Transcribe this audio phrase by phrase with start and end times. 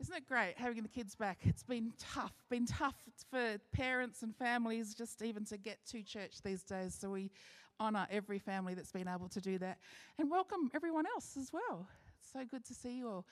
[0.00, 1.40] Isn't it great having the kids back?
[1.42, 2.94] It's been tough, been tough
[3.30, 6.96] for parents and families just even to get to church these days.
[6.98, 7.30] So we
[7.78, 9.76] honour every family that's been able to do that.
[10.18, 11.86] And welcome everyone else as well.
[12.32, 13.26] So good to see you all.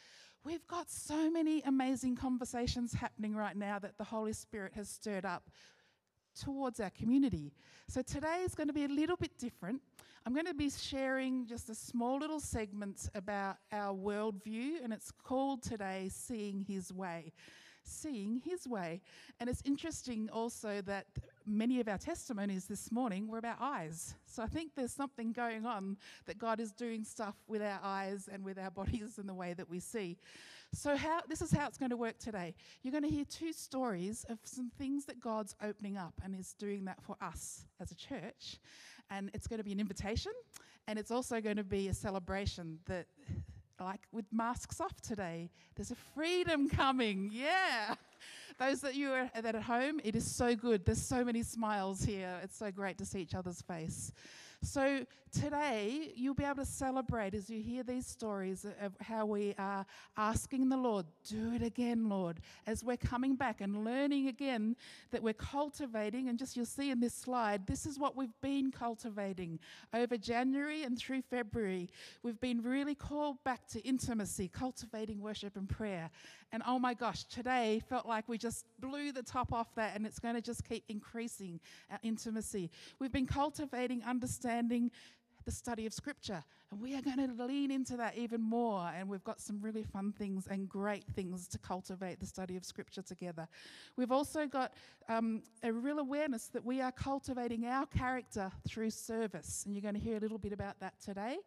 [0.45, 5.25] We've got so many amazing conversations happening right now that the Holy Spirit has stirred
[5.25, 5.49] up
[6.39, 7.55] towards our community.
[7.89, 9.81] So today is going to be a little bit different.
[10.29, 15.11] I'm going to be sharing just a small little segment about our worldview, and it's
[15.11, 17.33] called today Seeing His Way.
[17.83, 19.01] Seeing His Way.
[19.41, 21.07] And it's interesting also that
[21.47, 24.17] many of our testimonies this morning were about eyes.
[24.27, 28.29] So I think there's something going on that God is doing stuff with our eyes
[28.31, 30.19] and with our bodies and the way that we see.
[30.75, 32.55] So how this is how it's going to work today.
[32.83, 36.53] You're going to hear two stories of some things that God's opening up and is
[36.53, 38.59] doing that for us as a church.
[39.11, 40.33] And it's going to be an invitation
[40.89, 43.07] and it's also going to be a celebration that
[43.79, 47.31] like with masks off today, there's a freedom coming.
[47.33, 47.95] Yeah.
[48.59, 50.85] Those that you are that at home, it is so good.
[50.85, 52.41] There's so many smiles here.
[52.43, 54.11] It's so great to see each other's face.
[54.63, 59.55] So today, you'll be able to celebrate as you hear these stories of how we
[59.57, 64.75] are asking the Lord, do it again, Lord, as we're coming back and learning again
[65.13, 66.29] that we're cultivating.
[66.29, 69.61] And just you'll see in this slide, this is what we've been cultivating
[69.95, 71.89] over January and through February.
[72.25, 76.11] We've been really called back to intimacy, cultivating worship and prayer.
[76.51, 80.07] And oh my gosh, today felt like we just blew the top off that, and
[80.07, 82.71] it's going to just keep increasing our intimacy.
[82.99, 84.48] We've been cultivating understanding
[85.49, 86.45] the study of Scripture.
[86.71, 88.93] And we are going to lean into that even more.
[88.95, 92.65] And we've got some really fun things and great things to cultivate the study of
[92.67, 93.49] Scripture together.
[93.97, 94.75] We've also got
[95.09, 99.63] um, a real awareness that we are cultivating our character through service.
[99.65, 101.39] And you're going to hear a little bit about that today.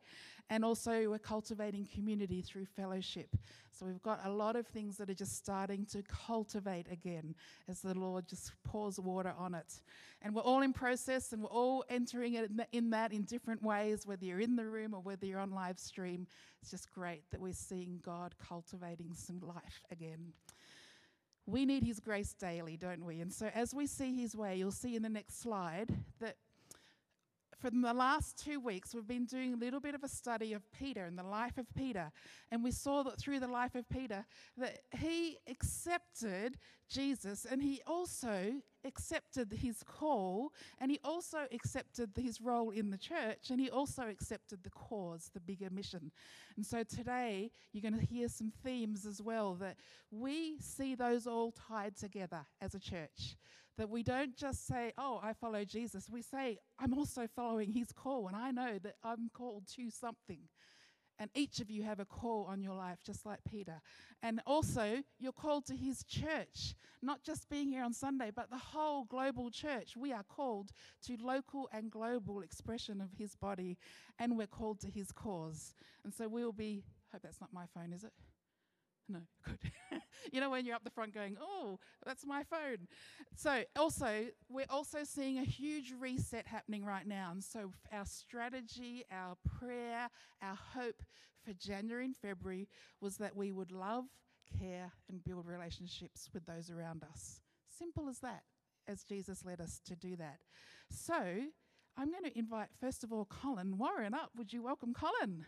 [0.50, 3.36] And also, we're cultivating community through fellowship.
[3.72, 7.36] So, we've got a lot of things that are just starting to cultivate again
[7.67, 9.81] as the Lord just pours water on it.
[10.22, 14.05] And we're all in process and we're all entering it in that in different ways,
[14.05, 16.27] whether you're in the room or whether you're on live stream.
[16.61, 20.33] It's just great that we're seeing God cultivating some life again.
[21.48, 23.20] We need His grace daily, don't we?
[23.20, 25.89] And so, as we see His way, you'll see in the next slide
[26.20, 26.36] that
[27.61, 30.64] for the last two weeks, we've been doing a little bit of a study of
[30.72, 32.11] Peter and the life of Peter.
[32.52, 34.26] And we saw that through the life of Peter,
[34.58, 36.58] that he accepted
[36.89, 42.98] Jesus and he also accepted his call and he also accepted his role in the
[42.98, 46.11] church and he also accepted the cause, the bigger mission.
[46.58, 49.78] And so today, you're going to hear some themes as well that
[50.10, 53.38] we see those all tied together as a church.
[53.81, 56.08] That we don't just say, oh, I follow Jesus.
[56.08, 60.42] We say, I'm also following his call, and I know that I'm called to something.
[61.17, 63.81] And each of you have a call on your life, just like Peter.
[64.21, 68.58] And also, you're called to his church, not just being here on Sunday, but the
[68.59, 69.98] whole global church.
[69.98, 70.69] We are called
[71.08, 73.80] to local and global expression of his body,
[74.19, 75.73] and we're called to his cause.
[76.03, 78.13] And so we'll be, hope that's not my phone, is it?
[79.11, 80.02] No, good.
[80.32, 82.88] you know, when you're up the front going, oh, that's my phone.
[83.36, 87.30] So, also, we're also seeing a huge reset happening right now.
[87.32, 90.10] And so, our strategy, our prayer,
[90.42, 91.04] our hope
[91.44, 92.70] for January and February
[93.02, 94.05] was that we would love,
[94.60, 97.42] care, and build relationships with those around us.
[97.78, 98.43] Simple as that,
[98.88, 100.39] as Jesus led us to do that.
[100.89, 101.16] So,
[101.98, 104.32] I'm going to invite, first of all, Colin Warren up.
[104.38, 105.45] Would you welcome Colin?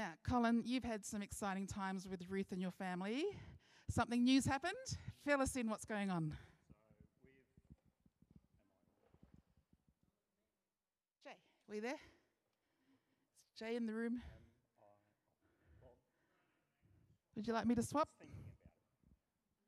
[0.00, 3.26] Now, Colin, you've had some exciting times with Ruth and your family.
[3.90, 4.72] Something new's happened.
[5.26, 6.34] Fill us in what's going on.
[11.22, 11.92] Jay, are we there?
[11.92, 14.22] Is Jay in the room?
[17.36, 18.08] Would you like me to swap?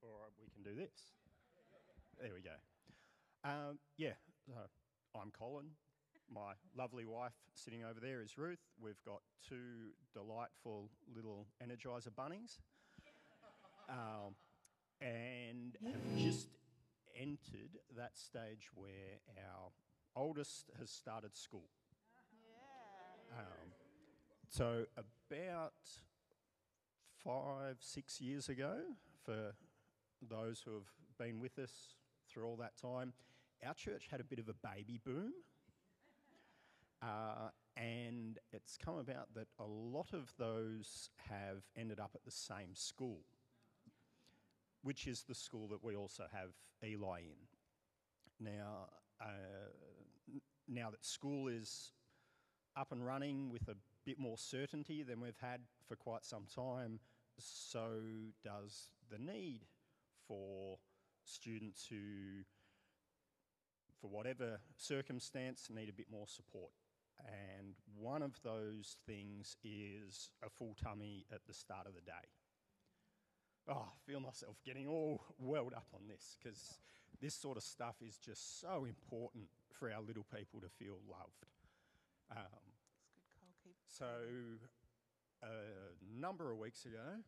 [0.01, 1.13] Or we can do this.
[2.19, 2.57] There we go.
[3.45, 4.15] Um, yeah,
[4.51, 5.67] uh, I'm Colin.
[6.33, 8.63] My lovely wife sitting over there is Ruth.
[8.81, 12.59] We've got two delightful little Energizer bunnies.
[13.89, 14.35] Um,
[15.01, 16.49] and have just
[17.15, 19.71] entered that stage where our
[20.17, 21.69] oldest has started school.
[23.31, 23.41] Yeah.
[23.41, 23.73] Um,
[24.49, 24.85] so,
[25.31, 25.73] about
[27.23, 28.79] five, six years ago,
[29.25, 29.53] for
[30.27, 31.97] those who have been with us
[32.29, 33.13] through all that time,
[33.67, 35.33] our church had a bit of a baby boom.
[37.03, 42.31] Uh, and it's come about that a lot of those have ended up at the
[42.31, 43.21] same school,
[44.83, 46.51] which is the school that we also have
[46.85, 48.45] Eli in.
[48.45, 48.89] Now,
[49.21, 49.71] uh,
[50.69, 51.93] now that school is
[52.77, 57.01] up and running with a bit more certainty than we've had for quite some time,
[57.39, 57.89] so
[58.45, 59.63] does the need
[60.29, 60.79] for
[61.25, 62.45] students who,
[64.01, 66.73] for whatever circumstance, need a bit more support.
[67.25, 72.29] And one of those things is a full tummy at the start of the day.
[73.69, 76.79] Oh, I feel myself getting all welled up on this because
[77.21, 81.47] this sort of stuff is just so important for our little people to feel loved.
[82.31, 82.39] Um,
[82.99, 83.55] It's good, Cole.
[83.63, 84.07] Keep so,
[85.45, 87.23] a number of weeks ago,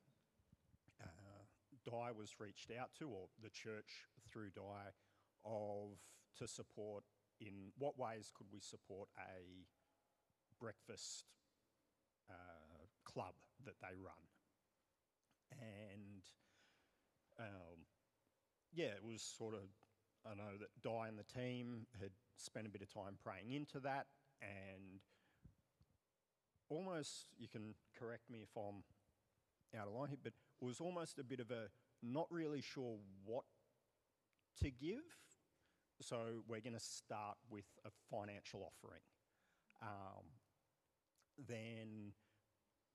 [1.00, 1.44] uh,
[1.84, 4.90] Di was reached out to, or the church through Di,
[5.44, 5.98] of
[6.38, 7.04] to support
[7.40, 9.66] in what ways could we support a
[10.60, 11.24] breakfast
[12.30, 13.34] uh, club
[13.64, 14.14] that they run.
[15.52, 16.22] And
[17.38, 17.86] um,
[18.72, 19.68] yeah, it was sort of,
[20.26, 23.80] I know that Di and the team had spent a bit of time praying into
[23.80, 24.06] that
[24.42, 25.00] and
[26.68, 28.82] almost, you can correct me if I'm
[29.78, 31.68] out of line here, but it was almost a bit of a
[32.02, 33.44] not really sure what
[34.62, 35.04] to give.
[36.00, 39.00] So we're going to start with a financial offering.
[39.82, 40.24] Um,
[41.38, 42.12] then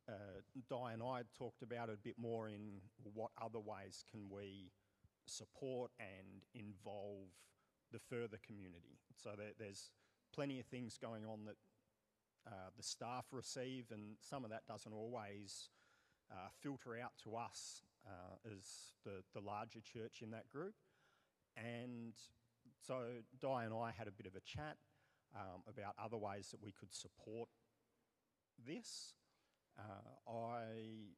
[0.08, 2.82] uh, Di and I talked about it a bit more in
[3.14, 4.72] what other ways can we
[5.26, 7.30] support and involve
[7.92, 8.98] the further community.
[9.16, 9.92] So there, there's
[10.34, 11.58] plenty of things going on that
[12.48, 15.70] uh, the staff receive, and some of that doesn't always
[16.32, 20.74] uh, filter out to us uh, as the, the larger church in that group.
[21.58, 22.14] And
[22.80, 23.04] so
[23.40, 24.78] Di and I had a bit of a chat
[25.36, 27.50] um, about other ways that we could support
[28.68, 29.14] this.
[29.78, 31.14] Uh, I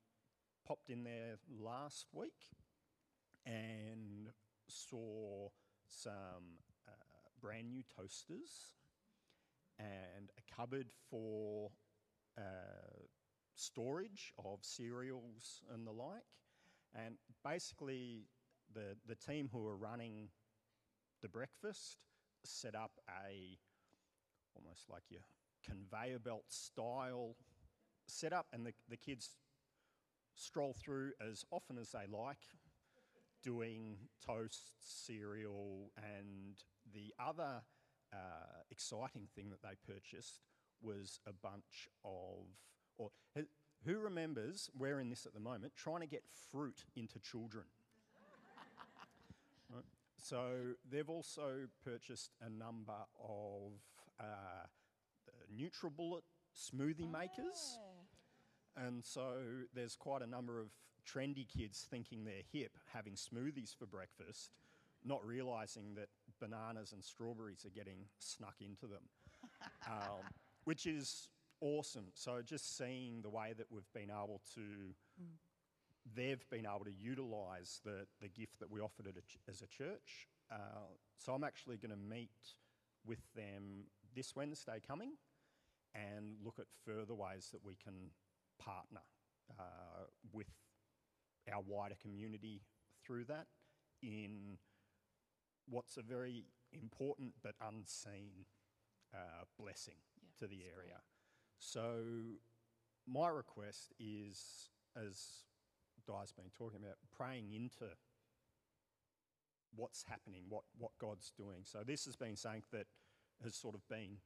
[0.68, 2.50] popped in there last week
[3.46, 4.30] and
[4.68, 5.50] saw
[5.88, 6.92] some uh,
[7.42, 8.76] brand new toasters
[9.80, 11.72] and a cupboard for
[12.38, 12.42] uh,
[13.56, 16.24] storage of cereals and the like.
[16.94, 18.28] And basically,
[18.74, 20.30] the, the team who are running
[21.22, 21.98] the breakfast
[22.44, 23.58] set up a
[24.56, 25.22] almost like your
[25.66, 27.36] conveyor belt style
[28.08, 29.30] setup, and the, the kids
[30.36, 32.38] stroll through as often as they like,
[33.44, 36.56] doing toast, cereal, and
[36.94, 37.62] the other
[38.14, 40.42] uh, exciting thing that they purchased
[40.82, 42.46] was a bunch of,
[42.98, 43.46] or who-
[44.00, 47.66] remembers, we're in this at the moment, trying to get fruit into children?
[49.74, 49.86] Right.
[50.18, 53.72] So they've also purchased a number of
[54.20, 54.66] uh,
[55.56, 56.22] NutriBullet
[56.56, 57.80] smoothie makers.
[58.76, 59.34] And so
[59.74, 60.68] there's quite a number of
[61.06, 64.52] trendy kids thinking they're hip, having smoothies for breakfast,
[65.04, 66.08] not realizing that
[66.40, 69.04] bananas and strawberries are getting snuck into them,
[69.88, 70.24] um,
[70.64, 72.06] which is awesome.
[72.14, 74.62] So just seeing the way that we've been able to,
[76.16, 79.62] they've been able to utilize the, the gift that we offered at a ch- as
[79.62, 80.28] a church.
[80.52, 80.88] Uh,
[81.18, 82.30] so I'm actually going to meet
[83.06, 85.14] with them this Wednesday coming
[85.96, 88.12] and look at further ways that we can
[88.60, 89.02] partner
[89.60, 90.48] uh, with
[91.52, 92.62] our wider community
[93.06, 93.48] through that
[94.02, 94.58] in
[95.70, 98.46] what's a very important but unseen
[99.14, 100.88] uh, blessing Yeah, to the that's great.
[100.88, 101.02] area.
[101.58, 102.04] So,
[103.08, 105.46] my request is, as
[106.08, 107.86] Di's been talking about, praying into
[109.76, 111.64] what's happening, what, what God's doing.
[111.64, 112.88] So, this has been something that
[113.44, 114.18] has sort of been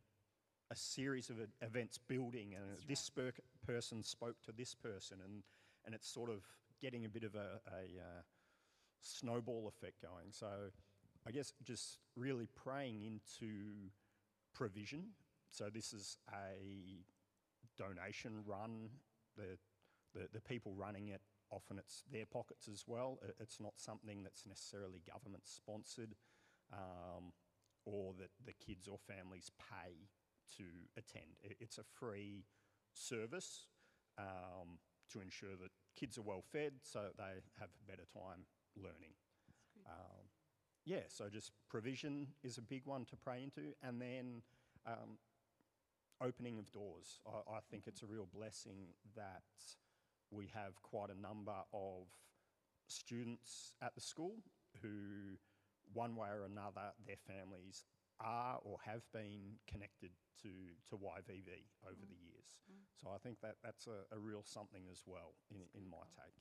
[0.71, 3.31] a series of events building, and That's this spur-
[3.65, 5.43] person spoke to this person, and,
[5.85, 6.41] and it's sort of
[6.81, 8.21] getting a bit of a, a uh,
[9.01, 10.31] snowball effect going.
[10.31, 10.47] So,
[11.27, 13.89] I guess just really praying into
[14.53, 15.09] provision.
[15.51, 17.03] So, this is a
[17.77, 18.89] donation run.
[19.37, 19.57] The,
[20.13, 23.19] the, the people running it, often it's their pockets as well.
[23.39, 26.15] It's not something that's necessarily government sponsored
[26.73, 27.33] um,
[27.85, 30.09] or that the kids or families pay
[30.57, 30.63] to
[30.97, 31.37] attend.
[31.59, 32.45] It's a free
[32.93, 33.67] service
[34.17, 34.79] um,
[35.11, 39.13] to ensure that kids are well fed so that they have a better time learning.
[39.87, 40.29] Um,
[40.85, 44.41] yeah, so just provision is a big one to pray into, and then
[44.85, 45.17] um,
[46.21, 47.19] opening of doors.
[47.27, 49.43] I, I think it's a real blessing that
[50.31, 52.07] we have quite a number of
[52.87, 54.35] students at the school
[54.81, 55.37] who,
[55.93, 57.85] one way or another, their families
[58.19, 60.49] are or have been connected to,
[60.89, 62.47] to YVV over the years.
[63.01, 66.33] So I think that that's a, a real something as well in, in my take.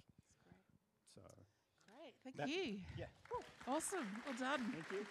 [1.14, 1.22] So,
[1.86, 2.14] Great.
[2.24, 2.78] Thank That- you.
[2.98, 3.06] yeah,
[3.66, 4.06] Awesome.
[4.26, 4.72] Well done.
[4.72, 5.06] thank you.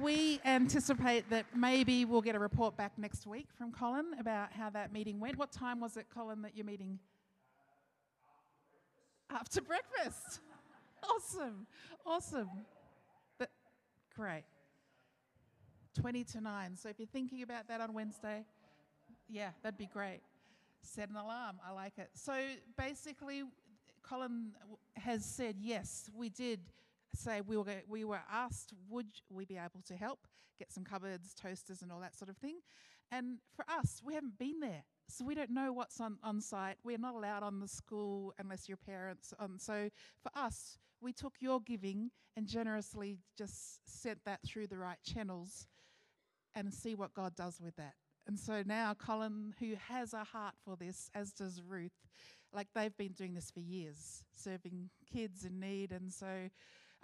[0.02, 4.70] we anticipate that maybe we'll get a report back next week from Colin about how
[4.70, 5.36] that meeting went.
[5.38, 6.98] What time was it, Colin, that you're meeting?
[9.30, 10.40] After breakfast.
[11.08, 11.66] Awesome.
[12.04, 12.50] Awesome.
[14.16, 14.44] Great.
[16.00, 16.76] 20 to 9.
[16.76, 18.44] So if you're thinking about that on Wednesday,
[19.28, 20.20] yeah, that'd be great.
[20.80, 21.56] Set an alarm.
[21.66, 22.08] I like it.
[22.14, 22.32] So
[22.78, 23.42] basically,
[24.02, 24.52] Colin
[24.96, 26.60] has said, yes, we did
[27.14, 30.26] say we were, we were asked, would we be able to help
[30.58, 32.56] get some cupboards, toasters, and all that sort of thing.
[33.10, 34.84] And for us, we haven't been there.
[35.08, 36.76] So we don't know what's on, on site.
[36.84, 39.32] We're not allowed on the school unless your parents.
[39.38, 39.88] Um, so
[40.22, 45.68] for us, we took your giving and generously just sent that through the right channels
[46.54, 47.94] and see what God does with that.
[48.26, 51.92] And so now Colin, who has a heart for this, as does Ruth,
[52.52, 55.92] like they've been doing this for years, serving kids in need.
[55.92, 56.26] And so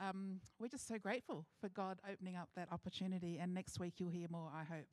[0.00, 3.38] um, we're just so grateful for God opening up that opportunity.
[3.38, 4.88] And next week you'll hear more, I hope.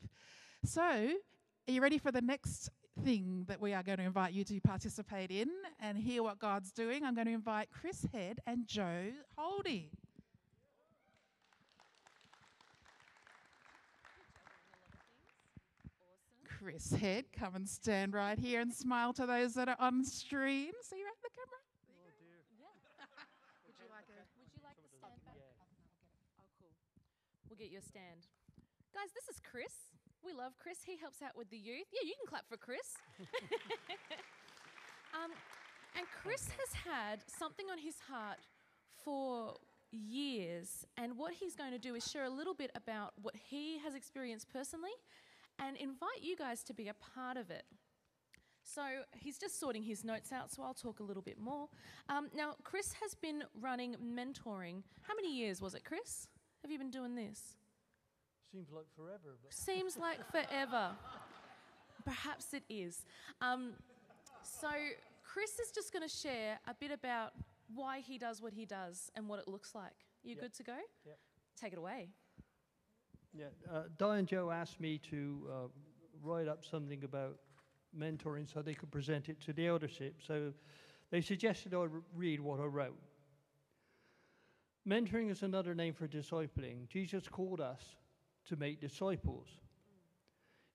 [0.65, 2.69] So, are you ready for the next
[3.03, 5.47] thing that we are going to invite you to participate in
[5.79, 7.05] and hear what God's doing?
[7.05, 9.89] I'm going to invite Chris Head and Joe Holdy.
[16.43, 20.73] Chris Head, come and stand right here and smile to those that are on stream.
[20.83, 21.55] See you at the camera.
[23.65, 24.19] Would you like a?
[24.37, 25.35] Would you like the stand back?
[25.39, 25.55] Oh,
[26.37, 26.75] oh, cool.
[27.47, 28.27] We'll get you a stand.
[28.93, 29.88] Guys, this is Chris.
[30.29, 30.77] We love Chris.
[30.85, 31.87] He helps out with the youth.
[31.91, 32.97] Yeah, you can clap for Chris.
[35.13, 35.31] um,
[35.97, 38.37] and Chris has had something on his heart
[39.03, 39.55] for
[39.91, 40.85] years.
[40.97, 43.95] And what he's going to do is share a little bit about what he has
[43.95, 44.91] experienced personally
[45.57, 47.63] and invite you guys to be a part of it.
[48.61, 48.83] So
[49.17, 51.69] he's just sorting his notes out, so I'll talk a little bit more.
[52.07, 54.83] Um, now, Chris has been running mentoring.
[55.01, 56.27] How many years was it, Chris?
[56.61, 57.55] Have you been doing this?
[58.51, 59.37] Seems like forever.
[59.43, 60.91] But Seems like forever.
[62.05, 63.05] Perhaps it is.
[63.41, 63.73] Um,
[64.41, 64.69] so,
[65.23, 67.33] Chris is just going to share a bit about
[67.75, 69.93] why he does what he does and what it looks like.
[70.23, 70.41] You Yep.
[70.41, 70.77] good to go?
[71.05, 71.19] Yep.
[71.55, 72.09] Take it away.
[73.33, 75.67] yeah, uh, Di and Joe asked me to uh,
[76.23, 77.37] write up something about
[77.95, 80.15] mentoring so they could present it to the eldership.
[80.25, 80.51] So
[81.11, 82.97] they suggested I r- read what I wrote.
[84.87, 86.87] Mentoring is another name for discipling.
[86.87, 87.83] Jesus called us
[88.49, 89.47] to make disciples.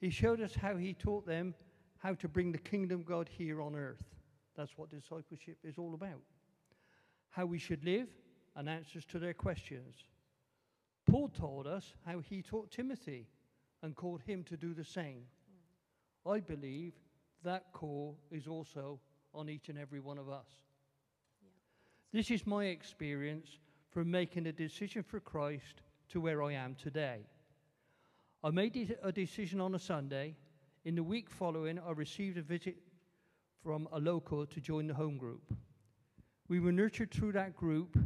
[0.01, 1.55] He showed us how he taught them
[1.99, 4.05] how to bring the kingdom of God here on earth.
[4.57, 6.21] That's what discipleship is all about.
[7.31, 8.09] How we should live
[8.57, 10.05] and answers to their questions.
[11.07, 13.27] Paul told us how he taught Timothy
[13.83, 15.25] and called him to do the same.
[16.27, 16.93] I believe
[17.43, 19.01] that call is also
[19.35, 20.47] on each and every one of us.
[22.13, 23.59] This is my experience
[23.91, 27.27] from making a decision for Christ to where I am today.
[28.45, 30.37] I made de- a decision on a Sunday.
[30.85, 32.77] In the week following, I received a visit
[33.63, 35.51] from a local to join the home group.
[36.49, 37.97] We were nurtured through that group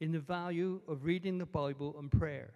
[0.00, 2.52] in the value of reading the Bible and prayer.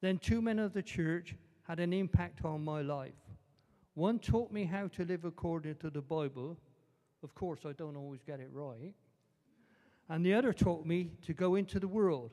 [0.00, 3.12] Then, two men of the church had an impact on my life.
[3.92, 6.56] One taught me how to live according to the Bible.
[7.22, 8.94] Of course, I don't always get it right.
[10.08, 12.32] And the other taught me to go into the world.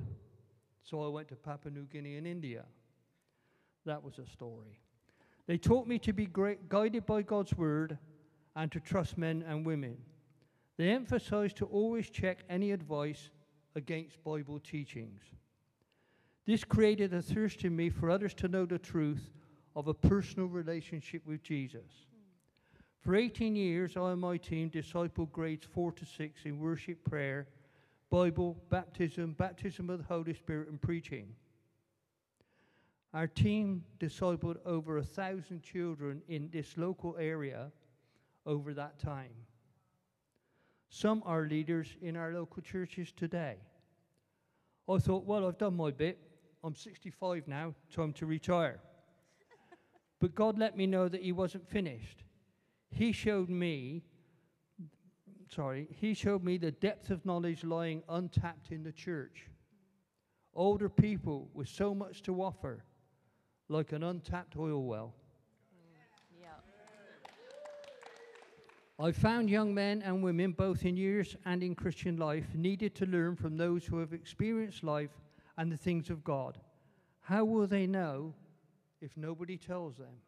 [0.84, 2.64] So I went to Papua New Guinea and India.
[3.86, 4.80] That was a story.
[5.46, 7.98] They taught me to be great, guided by God's word
[8.56, 9.98] and to trust men and women.
[10.78, 13.30] They emphasized to always check any advice
[13.76, 15.22] against Bible teachings.
[16.46, 19.32] This created a thirst in me for others to know the truth
[19.76, 22.08] of a personal relationship with Jesus.
[23.00, 27.48] For 18 years, I and my team discipled grades 4 to 6 in worship, prayer,
[28.10, 31.36] Bible, baptism, baptism of the Holy Spirit, and preaching.
[33.14, 37.72] Our team discipled over a thousand children in this local area
[38.46, 39.34] over that time.
[40.90, 43.58] Some are leaders in our local churches today.
[44.90, 46.20] I thought, well, I've done my bit.
[46.64, 48.80] I'm 65 now, time to retire.
[50.20, 52.24] but God let me know that He wasn't finished.
[52.90, 54.04] He showed me,
[55.54, 59.48] sorry, He showed me the depth of knowledge lying untapped in the church.
[60.56, 62.84] Older people with so much to offer,
[63.70, 65.14] like an untapped oil well.
[69.00, 73.06] I found young men and women, both in years and in Christian life, needed to
[73.06, 75.10] learn from those who have experienced life
[75.58, 76.60] and the things of God.
[77.22, 78.34] How will they know
[79.02, 80.22] if nobody tells them?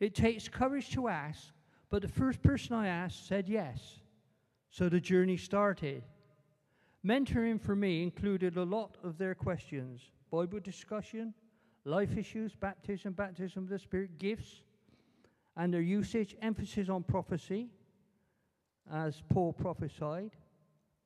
[0.00, 1.52] It takes courage to ask,
[1.90, 4.00] but the first person I asked said yes.
[4.70, 6.04] So the journey started.
[7.04, 10.00] Mentoring for me included a lot of their questions.
[10.30, 11.34] Bible discussion,
[11.88, 14.62] life issues, baptism, baptism of the Spirit, gifts,
[15.56, 17.68] and their usage, emphasis on prophecy,
[18.92, 20.32] as Paul prophesied,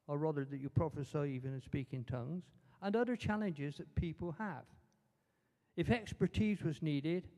[0.09, 2.45] or rather that you prophesy even and speak in tongues,
[2.83, 4.65] and other challenges that people have.
[5.77, 7.29] If expertise was needed,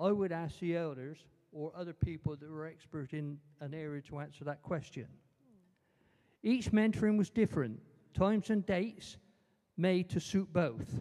[0.00, 1.18] I would ask the elders
[1.52, 5.06] or other people that were expert in an area to answer that question.
[6.42, 7.80] Each mentoring was different,
[8.14, 9.18] times and dates
[9.76, 11.00] made to suit both.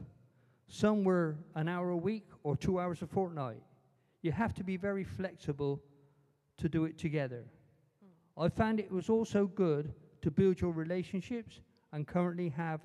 [0.67, 3.61] Some were an hour a week or two hours a fortnight.
[4.21, 5.81] You have to be very flexible
[6.57, 7.43] to do it together.
[8.01, 8.43] Hmm.
[8.43, 11.61] I found it was also good to build your relationships
[11.93, 12.81] and currently have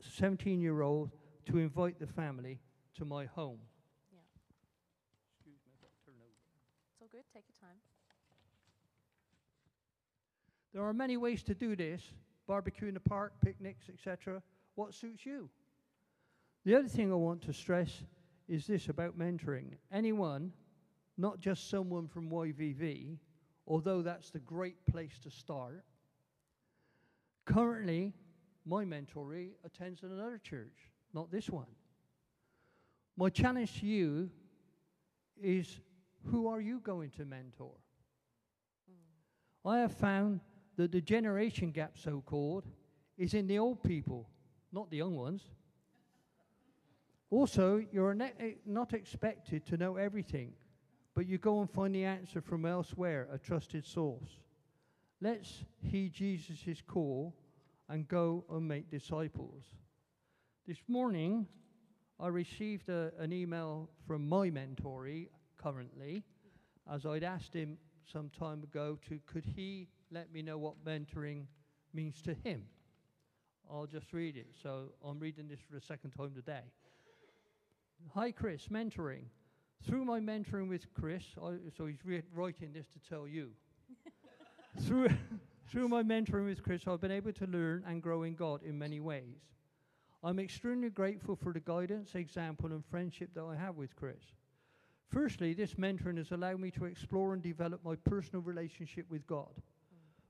[0.00, 1.10] 17 year old
[1.46, 2.58] to invite the family
[2.96, 3.58] to my home.
[4.12, 4.20] Yeah.
[5.46, 7.24] It's all good.
[7.34, 7.78] Take your time.
[10.72, 12.02] There are many ways to do this
[12.46, 14.42] barbecue in the park, picnics, etc.
[14.74, 15.48] What suits you?
[16.64, 17.90] The other thing I want to stress
[18.48, 19.74] is this about mentoring.
[19.92, 20.52] Anyone,
[21.18, 23.18] not just someone from YVV,
[23.66, 25.84] although that's the great place to start,
[27.44, 28.14] currently,
[28.64, 31.68] my mentoree attends another church, not this one.
[33.16, 34.30] My challenge to you
[35.40, 35.80] is
[36.30, 37.74] who are you going to mentor?
[38.88, 39.68] Hmm.
[39.68, 40.40] I have found
[40.76, 42.64] that the generation gap, so called,
[43.18, 44.28] is in the old people,
[44.72, 45.42] not the young ones.
[47.34, 50.52] Also, you're eh, not expected to know everything,
[51.16, 54.38] but you go and find the answer from elsewhere, a trusted source.
[55.20, 57.34] Let's heed Jesus' call
[57.88, 59.64] and go and make disciples.
[60.64, 61.48] This morning,
[62.20, 65.26] I received a, an email from my mentoree
[65.60, 66.22] currently,
[66.88, 67.78] as I'd asked him
[68.12, 71.46] some time ago to could he let me know what mentoring
[71.92, 72.62] means to him.
[73.68, 74.54] I'll just read it.
[74.62, 76.62] So I'm reading this for the second time today.
[78.12, 79.24] Hi, Chris, mentoring.
[79.86, 83.50] Through my mentoring with Chris, I, so he's re- writing this to tell you.
[84.82, 85.08] through,
[85.68, 88.78] through my mentoring with Chris, I've been able to learn and grow in God in
[88.78, 89.40] many ways.
[90.22, 94.22] I'm extremely grateful for the guidance, example, and friendship that I have with Chris.
[95.08, 99.52] Firstly, this mentoring has allowed me to explore and develop my personal relationship with God,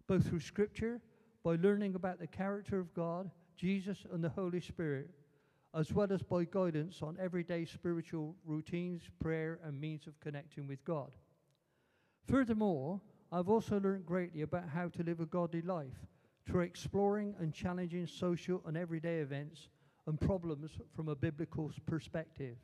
[0.07, 1.01] both through Scripture,
[1.43, 5.11] by learning about the character of God, Jesus, and the Holy Spirit,
[5.77, 10.85] as well as by guidance on everyday spiritual routines, prayer, and means of connecting with
[10.85, 11.11] God.
[12.29, 13.01] Furthermore,
[13.33, 16.07] I've also learned greatly about how to live a godly life
[16.47, 19.69] through exploring and challenging social and everyday events
[20.07, 22.57] and problems from a biblical perspective.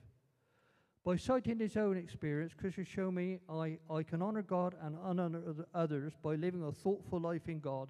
[1.05, 4.97] By citing his own experience, Chris has shown me I, I can honor God and
[5.03, 5.43] honor
[5.75, 7.89] others by living a thoughtful life in God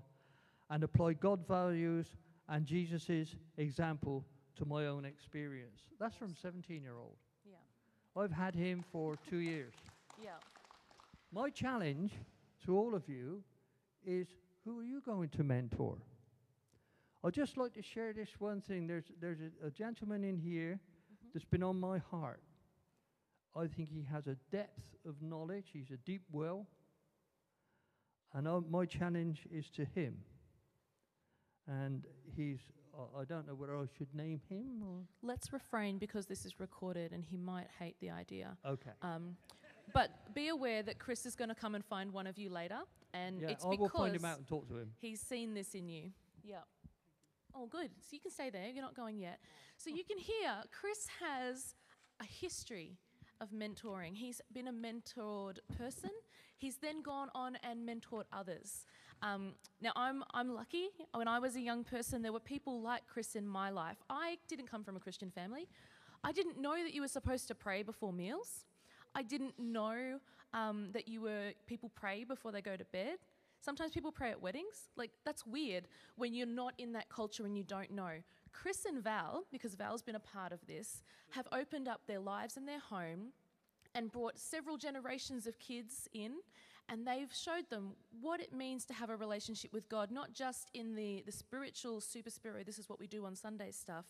[0.71, 2.07] and apply God values
[2.49, 4.25] and Jesus' example
[4.57, 5.81] to my own experience.
[5.99, 7.17] That's from 17 year old.
[7.45, 8.21] Yeah.
[8.21, 9.75] I've had him for two years.
[10.23, 10.31] Yeah.
[11.33, 12.13] My challenge
[12.67, 13.43] to all of you
[14.05, 14.29] is
[14.65, 15.97] who are you going to mentor?
[17.25, 18.87] I'd just like to share this one thing.
[18.87, 21.29] There's, there's a, a gentleman in here Mm-hmm.
[21.35, 22.41] that's been on my heart.
[23.57, 26.67] I think he has a depth of knowledge, he's a deep well.
[28.33, 30.19] And uh, my challenge is to him.
[31.67, 32.05] And
[32.37, 32.61] he's,
[32.96, 35.03] uh, I don't know whether I should name him or.
[35.22, 38.57] Let's refrain because this is recorded and he might hate the idea.
[38.66, 38.90] Okay.
[39.03, 39.37] Um,
[39.92, 42.79] but be aware that Chris is going to come and find one of you later,
[43.12, 44.90] and yeah, it's I will because find him out and talk to him.
[45.00, 46.11] he's seen this in you.
[46.44, 46.59] Yeah.
[47.55, 47.90] Oh, good.
[48.00, 48.68] So you can stay there.
[48.68, 49.40] You're not going yet.
[49.76, 51.74] So you can hear Chris has
[52.20, 52.98] a history
[53.40, 54.14] of mentoring.
[54.14, 56.11] He's been a mentored person.
[56.59, 58.85] He's then gone on and mentored others.
[59.23, 59.53] Um,
[59.83, 60.89] now, I'm, I'm lucky.
[61.15, 63.99] When I was a young person, there were people like Chris in my life.
[64.09, 65.69] I didn't come from a Christian family.
[66.25, 68.65] I didn't know that you were supposed to pray before meals.
[69.15, 70.21] I didn't know
[70.53, 73.19] um, that you were people pray before they go to bed.
[73.61, 74.89] Sometimes people pray at weddings.
[74.97, 78.13] Like that's weird when you're not in that culture and you don't know.
[78.53, 82.57] Chris and Val, because Val's been a part of this, have opened up their lives
[82.57, 83.33] and their home
[83.95, 86.33] and brought several generations of kids in
[86.90, 90.70] and they've showed them what it means to have a relationship with God, not just
[90.74, 94.07] in the, the spiritual, super spirit, this is what we do on Sunday stuff,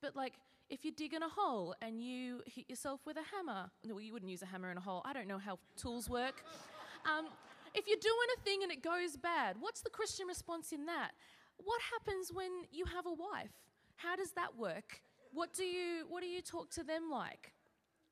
[0.00, 0.34] but like
[0.70, 4.12] if you dig in a hole and you hit yourself with a hammer, no, you
[4.12, 5.02] wouldn't use a hammer in a hole.
[5.04, 6.42] I don't know how tools work.
[7.06, 7.26] Um,
[7.74, 11.10] if you're doing a thing and it goes bad, what's the Christian response in that?
[11.58, 13.52] What happens when you have a wife?
[13.96, 15.02] How does that work?
[15.34, 17.52] What do you what do you talk to them like?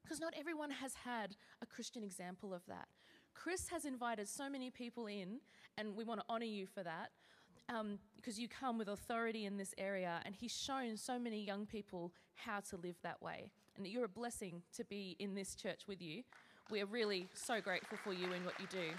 [0.03, 2.87] Because not everyone has had a Christian example of that.
[3.35, 5.41] Chris has invited so many people in,
[5.79, 7.11] and we want to honor you for that.
[7.69, 11.67] Um, because you come with authority in this area, and He's shown so many young
[11.67, 13.51] people how to live that way.
[13.77, 16.23] And you're a blessing to be in this church with you.
[16.71, 18.91] We are really so grateful for you and what you do.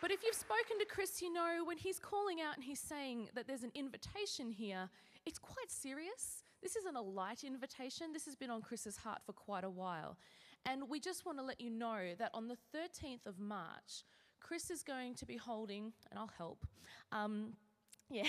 [0.00, 3.28] But if you've spoken to Chris, you know when he's calling out and he's saying
[3.34, 4.88] that there's an invitation here,
[5.26, 6.44] it's quite serious.
[6.62, 8.12] This isn't a light invitation.
[8.12, 10.16] This has been on Chris's heart for quite a while.
[10.66, 14.04] And we just want to let you know that on the 13th of March,
[14.40, 16.66] Chris is going to be holding, and I'll help,
[17.12, 17.54] um,
[18.10, 18.28] yeah,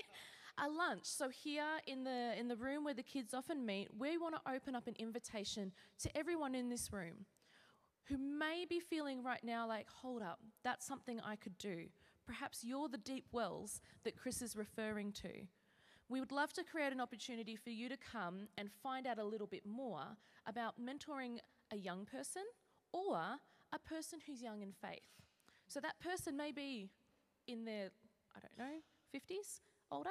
[0.58, 1.04] a lunch.
[1.04, 4.52] So here in the in the room where the kids often meet, we want to
[4.52, 7.26] open up an invitation to everyone in this room
[8.08, 11.86] who may be feeling right now like, hold up, that's something I could do.
[12.24, 15.30] Perhaps you're the deep wells that Chris is referring to.
[16.08, 19.24] We would love to create an opportunity for you to come and find out a
[19.24, 20.04] little bit more
[20.46, 21.38] about mentoring
[21.72, 22.42] a young person
[22.92, 23.16] or
[23.72, 25.22] a person who's young in faith.
[25.68, 26.90] So that person may be
[27.46, 27.90] in their,
[28.34, 28.76] I don't know,
[29.14, 30.10] 50s, older?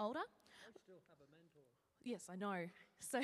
[0.00, 0.20] Older?
[0.20, 1.64] I still have a mentor.
[2.02, 2.66] Yes, I know.
[3.00, 3.20] So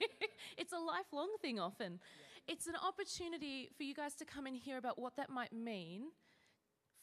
[0.58, 2.00] it's a lifelong thing often.
[2.46, 6.06] It's an opportunity for you guys to come and hear about what that might mean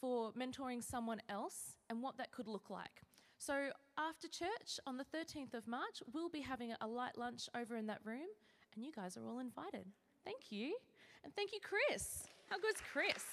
[0.01, 3.03] for mentoring someone else and what that could look like.
[3.37, 7.75] So after church on the 13th of March, we'll be having a light lunch over
[7.75, 8.27] in that room,
[8.75, 9.85] and you guys are all invited.
[10.23, 10.75] Thank you.
[11.23, 12.27] And thank you, Chris.
[12.49, 13.23] How good's Chris?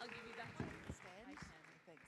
[0.00, 0.70] I'll give you that one.
[1.86, 2.02] Thanks.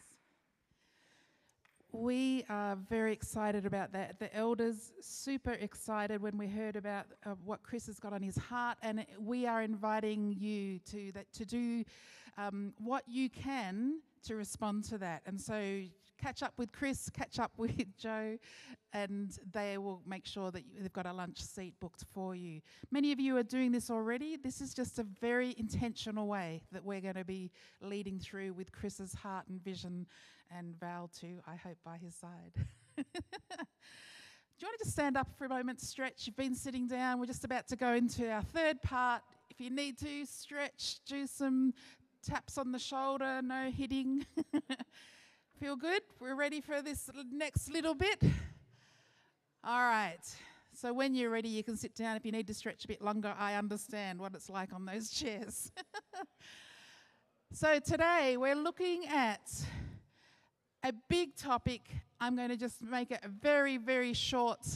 [1.92, 4.18] We are very excited about that.
[4.18, 8.37] The elders super excited when we heard about uh, what Chris has got on his
[8.37, 11.85] heart, and we are inviting you to that to do
[12.37, 15.23] um, what you can to respond to that.
[15.27, 15.83] And so,
[16.18, 18.38] catch up with Chris, catch up with Joe,
[18.92, 22.61] and they will make sure that you, they've got a lunch seat booked for you.
[22.90, 24.37] Many of you are doing this already.
[24.37, 27.50] This is just a very intentional way that we're going to be
[27.81, 30.07] leading through with Chris's heart and vision,
[30.57, 32.53] and Val too, I hope, by his side.
[32.96, 33.05] Do
[34.61, 36.27] you want to just stand up for a moment, stretch?
[36.27, 37.18] You've been sitting down.
[37.18, 39.22] We're just about to go into our third part.
[39.50, 41.74] If you need to, stretch, do some
[42.22, 44.24] taps on the shoulder, no hitting.
[45.64, 46.03] Feel good?
[46.20, 48.22] We're ready for this next little bit?
[49.64, 50.20] All right.
[50.74, 52.16] So when you're ready, you can sit down.
[52.16, 55.09] If you need to stretch a bit longer, I understand what it's like on those
[55.18, 55.72] chairs.
[57.55, 59.50] so today we're looking at
[60.83, 61.88] a big topic.
[62.20, 64.66] I'm going to just make it a very, very short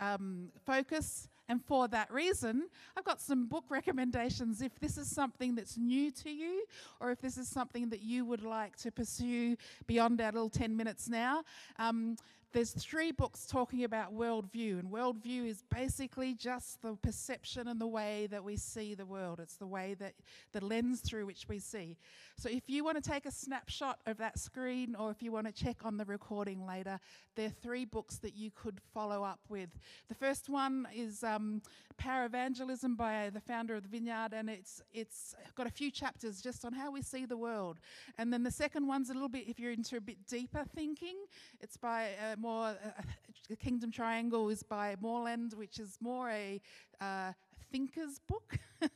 [0.00, 1.28] um, focus.
[1.48, 6.10] And for that reason, I've got some book recommendations if this is something that's new
[6.12, 6.64] to you
[7.00, 9.56] or if this is something that you would like to pursue
[9.86, 11.44] beyond our little 10 minutes now.
[11.78, 12.16] Um,
[12.52, 17.86] there's three books talking about worldview, and worldview is basically just the perception and the
[17.86, 19.38] way that we see the world.
[19.38, 20.14] It's the way that
[20.52, 21.96] the lens through which we see.
[22.38, 25.46] So, if you want to take a snapshot of that screen, or if you want
[25.46, 26.98] to check on the recording later,
[27.36, 29.70] there are three books that you could follow up with.
[30.08, 31.60] The first one is um,
[31.98, 36.40] Power Evangelism by the founder of the Vineyard, and it's it's got a few chapters
[36.40, 37.78] just on how we see the world.
[38.16, 41.16] And then the second one's a little bit, if you're into a bit deeper thinking,
[41.60, 46.60] it's by uh, more uh, Kingdom Triangle is by Moreland, which is more a
[47.00, 47.32] uh,
[47.70, 48.58] thinker's book,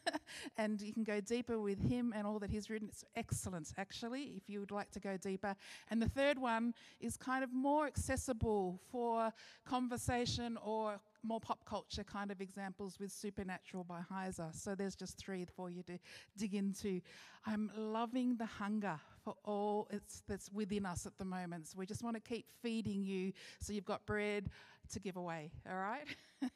[0.56, 2.88] and you can go deeper with him and all that he's written.
[2.88, 5.54] It's excellent, actually, if you would like to go deeper.
[5.90, 9.32] And the third one is kind of more accessible for
[9.64, 14.54] conversation or more pop culture kind of examples with Supernatural by Heiser.
[14.54, 15.98] So there's just three for you to
[16.36, 17.00] dig into.
[17.46, 21.68] I'm loving the hunger for all it's, that's within us at the moment.
[21.68, 24.50] So we just want to keep feeding you so you've got bread
[24.92, 26.04] to give away, all right?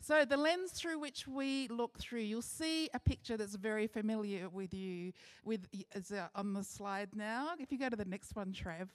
[0.00, 4.48] so the lens through which we look through, you'll see a picture that's very familiar
[4.48, 5.12] with you
[5.44, 7.50] with is uh, on the slide now.
[7.58, 8.88] If you go to the next one, Trev.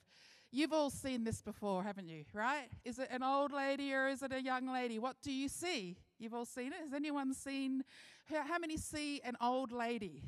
[0.55, 2.25] You've all seen this before, haven't you?
[2.31, 2.67] Right?
[2.85, 4.99] Is it an old lady or is it a young lady?
[4.99, 5.97] What do you see?
[6.19, 6.79] You've all seen it.
[6.83, 7.83] Has anyone seen?
[8.25, 10.21] How, how many see an old lady?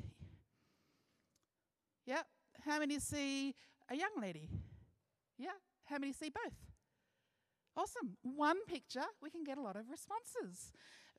[2.07, 2.25] Yep.
[2.65, 3.53] How many see
[3.89, 4.49] a young lady?
[5.37, 5.49] Yeah.
[5.85, 6.53] How many see both?
[7.77, 8.17] Awesome.
[8.23, 10.71] One picture, we can get a lot of responses.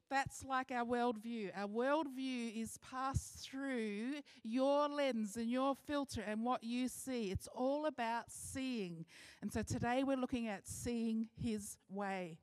[0.09, 1.51] That's like our worldview.
[1.57, 7.31] Our worldview is passed through your lens and your filter and what you see.
[7.31, 9.05] It's all about seeing.
[9.43, 12.39] And so today we're looking at seeing His way.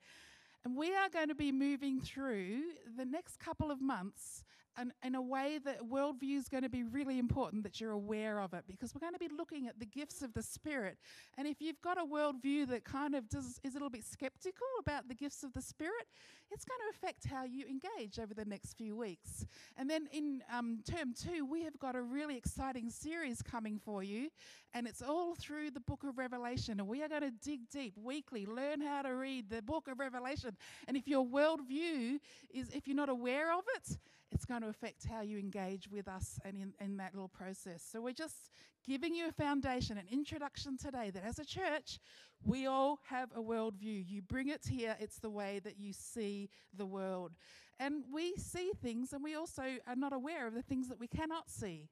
[0.66, 2.62] And we are going to be moving through
[2.98, 4.44] the next couple of months
[4.78, 8.40] an, in a way that worldview is going to be really important that you're aware
[8.40, 10.98] of it because we're going to be looking at the gifts of the Spirit.
[11.38, 14.68] And if you've got a worldview that kind of does, is a little bit skeptical
[14.80, 16.08] about the gifts of the Spirit,
[16.52, 19.46] it's going to affect how you engage over the next few weeks.
[19.78, 24.04] And then in um, term two, we have got a really exciting series coming for
[24.04, 24.30] you,
[24.74, 26.80] and it's all through the book of Revelation.
[26.80, 30.00] And we are going to dig deep weekly, learn how to read the book of
[30.00, 30.56] Revelation.
[30.88, 32.20] And if your worldview
[32.54, 33.98] is, if you're not aware of it,
[34.34, 37.86] it's going to affect how you engage with us and in, in that little process.
[37.90, 38.50] So we're just
[38.86, 42.00] giving you a foundation, an introduction today that as a church,
[42.44, 44.04] we all have a worldview.
[44.08, 47.34] You bring it here, it's the way that you see the world.
[47.80, 51.08] And we see things, and we also are not aware of the things that we
[51.08, 51.90] cannot see.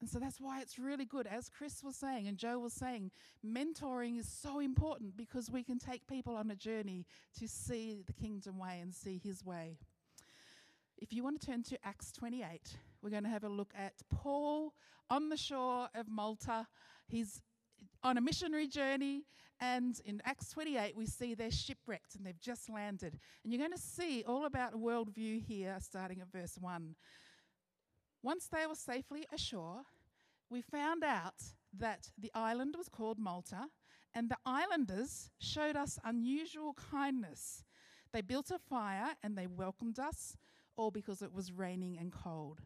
[0.00, 1.26] And so that's why it's really good.
[1.26, 3.10] As Chris was saying and Joe was saying,
[3.46, 7.04] mentoring is so important because we can take people on a journey
[7.38, 9.76] to see the kingdom way and see his way.
[11.00, 13.94] If you want to turn to Acts 28, we're going to have a look at
[14.10, 14.74] Paul
[15.08, 16.66] on the shore of Malta.
[17.08, 17.40] He's
[18.02, 19.24] on a missionary journey,
[19.60, 23.18] and in Acts 28, we see they're shipwrecked and they've just landed.
[23.42, 26.94] And you're going to see all about worldview here, starting at verse 1.
[28.22, 29.80] Once they were safely ashore,
[30.50, 31.42] we found out
[31.78, 33.68] that the island was called Malta,
[34.14, 37.64] and the islanders showed us unusual kindness.
[38.12, 40.36] They built a fire and they welcomed us,
[40.80, 42.62] all because it was raining and cold.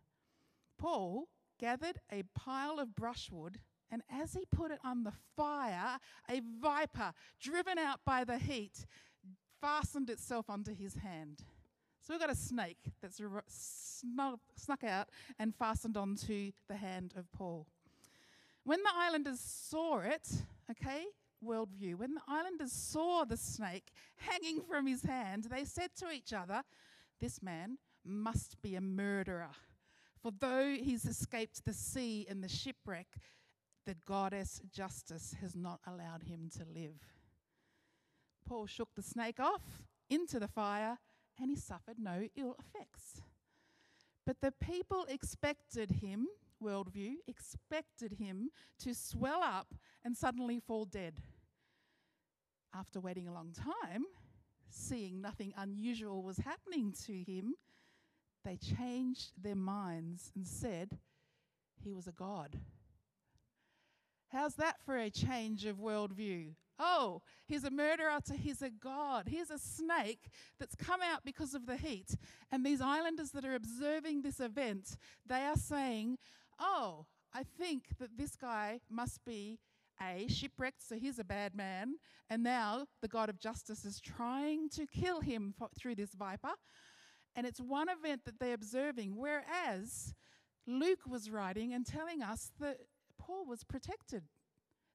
[0.79, 3.59] Paul gathered a pile of brushwood,
[3.91, 5.99] and as he put it on the fire,
[6.31, 8.87] a viper, driven out by the heat,
[9.61, 11.43] fastened itself onto his hand.
[12.01, 17.67] So we've got a snake that's snuck, out and fastened onto the hand of Paul.
[18.65, 20.29] When the islanders saw it,
[20.71, 21.07] okay,
[21.45, 26.33] worldview, when the islanders saw the snake hanging from his hand, they said to each
[26.33, 26.63] other,
[27.21, 29.51] This man must be a murderer.
[30.23, 33.09] For though he's escaped the sea and the shipwreck,
[33.87, 37.01] the goddess justice has not allowed him to live.
[38.47, 40.99] Paul shook the snake off into the fire
[41.39, 43.23] and he suffered no ill effects.
[44.27, 46.29] But the people expected him,
[46.63, 51.21] worldview, expected him to swell up and suddenly fall dead.
[52.75, 54.05] After waiting a long time,
[54.71, 57.55] seeing nothing unusual was happening to him,
[58.45, 60.99] they changed their minds and said
[61.83, 62.59] he was a god.
[64.29, 66.55] How's that for a change of worldview?
[66.79, 69.29] Oh, he's a murderer to he's a god.
[69.29, 70.29] Here's a snake
[70.59, 72.17] that's come out because of the heat.
[72.51, 76.19] And these islanders that are observing this event, they are saying,
[76.59, 79.59] Oh, I think that this guy must be
[80.03, 81.95] a shipwrecked, so he's a bad man.
[82.29, 86.53] And now the God of justice is trying to kill him for, through this viper.
[87.37, 90.15] And it's one event that they're observing, whereas
[90.67, 92.79] Luke was writing and telling us that
[93.19, 94.25] Paul was protected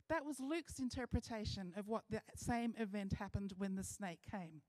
[0.09, 4.61] that was Luke's interpretation of what the same event happened when the snake came.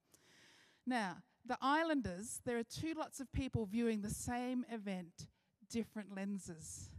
[0.87, 5.27] Now, the islanders, there are two lots of people viewing the same event,
[5.71, 6.91] different lenses.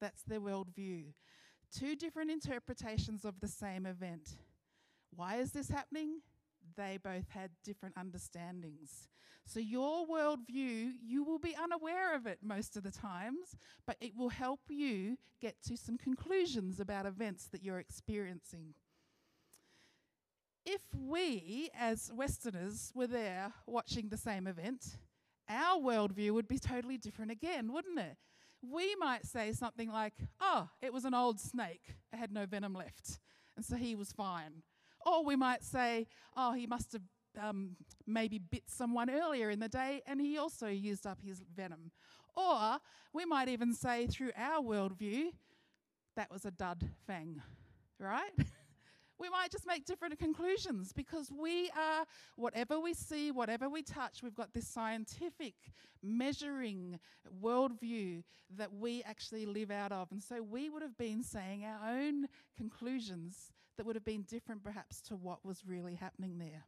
[0.00, 1.12] That's their worldview.
[1.76, 4.36] Two different interpretations of the same event.
[5.14, 6.22] Why is this happening?
[6.76, 9.08] They both had different understandings.
[9.46, 13.56] So, your worldview, you will be unaware of it most of the times,
[13.86, 18.74] but it will help you get to some conclusions about events that you're experiencing.
[20.64, 24.98] If we, as Westerners, were there watching the same event,
[25.48, 28.16] our worldview would be totally different again, wouldn't it?
[28.62, 32.74] We might say something like, oh, it was an old snake, it had no venom
[32.74, 33.18] left,
[33.56, 34.62] and so he was fine.
[35.04, 37.02] Or we might say, oh, he must have
[37.40, 41.90] um, maybe bit someone earlier in the day and he also used up his venom.
[42.36, 42.78] Or
[43.12, 45.32] we might even say, through our worldview,
[46.16, 47.42] that was a dud fang,
[47.98, 48.30] right?
[49.20, 52.06] we might just make different conclusions because we are,
[52.36, 55.54] whatever we see, whatever we touch, we've got this scientific
[56.02, 56.98] measuring
[57.42, 58.22] worldview
[58.56, 60.10] that we actually live out of.
[60.10, 64.64] And so we would have been saying our own conclusions that would have been different
[64.64, 66.64] perhaps to what was really happening there.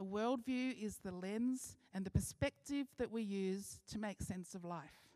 [0.00, 4.64] A worldview is the lens and the perspective that we use to make sense of
[4.64, 5.08] life.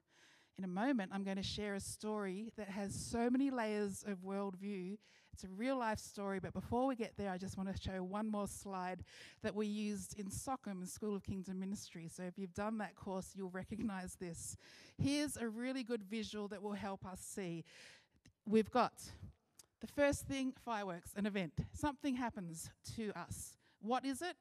[0.59, 4.18] In a moment, I'm going to share a story that has so many layers of
[4.18, 4.98] worldview.
[5.33, 8.03] It's a real life story, but before we get there, I just want to show
[8.03, 9.03] one more slide
[9.42, 12.09] that we used in Sockham, School of Kingdom Ministry.
[12.14, 14.57] So if you've done that course, you'll recognize this.
[14.99, 17.64] Here's a really good visual that will help us see.
[18.47, 18.92] We've got
[19.81, 21.55] the first thing fireworks, an event.
[21.73, 23.57] Something happens to us.
[23.81, 24.37] What is it?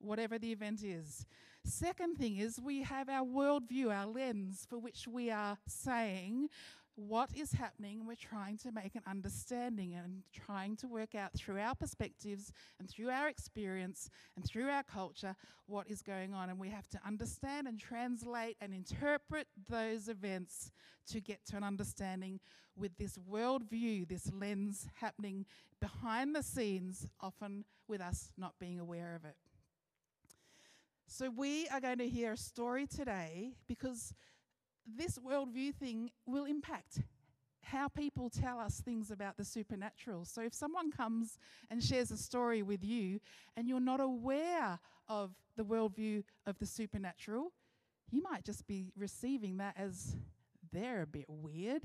[0.00, 1.26] whatever the event is.
[1.64, 6.48] Second thing is we have our worldview, our lens for which we are saying
[6.96, 8.06] what is happening.
[8.06, 12.88] We're trying to make an understanding and trying to work out through our perspectives and
[12.88, 16.48] through our experience and through our culture what is going on.
[16.48, 20.72] And we have to understand and translate and interpret those events
[21.08, 22.40] to get to an understanding
[22.76, 25.46] with this worldview, this lens happening
[25.80, 29.36] behind the scenes, often with us not being aware of it.
[31.08, 34.12] So, we are going to hear a story today because
[34.86, 37.00] this worldview thing will impact
[37.62, 40.24] how people tell us things about the supernatural.
[40.24, 43.18] So, if someone comes and shares a story with you
[43.56, 47.52] and you're not aware of the worldview of the supernatural,
[48.10, 50.16] you might just be receiving that as
[50.72, 51.82] they're a bit weird.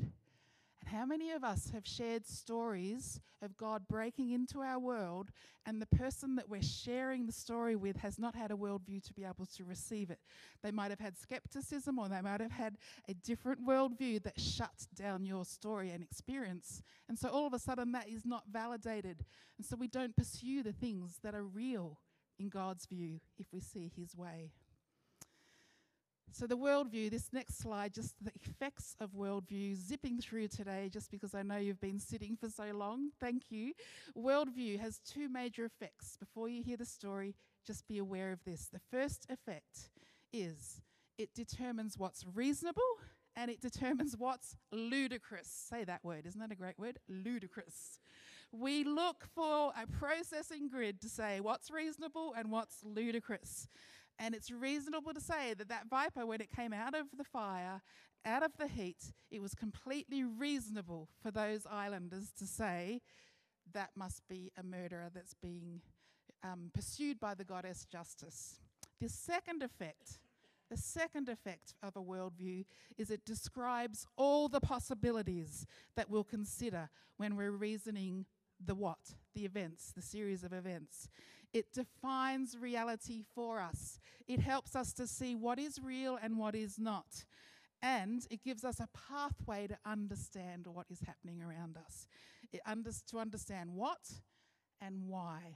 [0.82, 5.32] And how many of us have shared stories of God breaking into our world,
[5.66, 9.14] and the person that we're sharing the story with has not had a worldview to
[9.14, 10.20] be able to receive it?
[10.64, 14.88] They might have had skepticism, or they might have had a different worldview that shut
[14.96, 16.82] down your story and experience.
[17.08, 19.26] And so all of a sudden, that is not validated.
[19.58, 22.00] And so we don't pursue the things that are real
[22.40, 24.52] in God's view if we see His way.
[26.34, 31.12] So, the worldview, this next slide, just the effects of worldview, zipping through today, just
[31.12, 33.10] because I know you've been sitting for so long.
[33.20, 33.74] Thank you.
[34.18, 36.16] Worldview has two major effects.
[36.18, 37.36] Before you hear the story,
[37.68, 38.70] just be aware of this.
[38.72, 39.90] The first effect
[40.32, 40.82] is
[41.18, 42.82] it determines what's reasonable
[43.36, 45.48] and it determines what's ludicrous.
[45.48, 47.00] Say that word, isn't that a great word?
[47.08, 48.00] Ludicrous.
[48.52, 53.68] We look for a processing grid to say what's reasonable and what's ludicrous.
[54.20, 57.82] And it's reasonable to say that that viper, when it came out of the fire,
[58.26, 63.02] out of the heat, it was completely reasonable for those islanders to say
[63.74, 65.82] that must be a murderer that's being
[66.44, 68.60] um, pursued by the goddess justice.
[69.00, 70.20] The second effect,
[70.70, 72.66] the second effect of a worldview
[72.98, 78.26] is it describes all the possibilities that we'll consider when we're reasoning
[78.64, 81.10] the what, the events, the series of events.
[81.54, 84.00] It defines reality for us.
[84.28, 87.26] It helps us to see what is real and what is not.
[87.82, 92.08] And it gives us a pathway to understand what is happening around us.
[92.66, 94.22] Under- to understand what
[94.80, 95.56] and why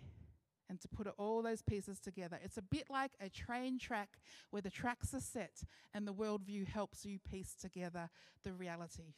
[0.68, 2.40] and to put all those pieces together.
[2.44, 4.18] It's a bit like a train track
[4.50, 8.10] where the tracks are set and the worldview helps you piece together
[8.44, 9.14] the reality.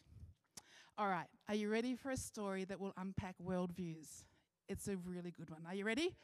[0.98, 4.26] All right, are you ready for a story that will unpack worldviews?
[4.68, 5.62] It's a really good one.
[5.68, 6.16] Are you ready?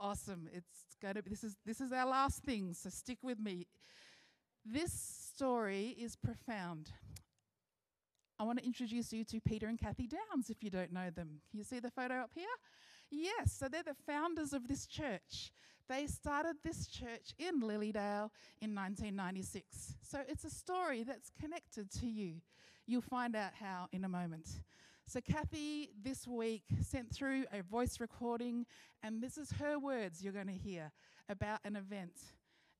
[0.00, 0.48] Awesome.
[0.52, 3.66] It's be, this is this is our last thing, so stick with me.
[4.64, 6.90] This story is profound.
[8.38, 11.40] I want to introduce you to Peter and Kathy Downs if you don't know them.
[11.50, 12.44] Can you see the photo up here?
[13.10, 15.52] Yes, so they're the founders of this church.
[15.88, 19.94] They started this church in Lilydale in 1996.
[20.02, 22.36] So it's a story that's connected to you.
[22.86, 24.48] You'll find out how in a moment.
[25.12, 28.64] So, Kathy this week sent through a voice recording,
[29.02, 30.90] and this is her words you're going to hear
[31.28, 32.18] about an event.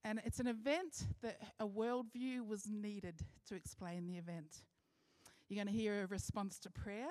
[0.03, 4.63] And it's an event that a worldview was needed to explain the event.
[5.51, 7.11] You're going to hear a response to prayer,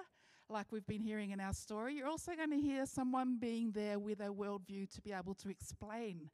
[0.49, 1.93] like we've been hearing in our story.
[1.93, 5.49] You're also going to hear someone being there with a worldview to be able to
[5.51, 6.31] explain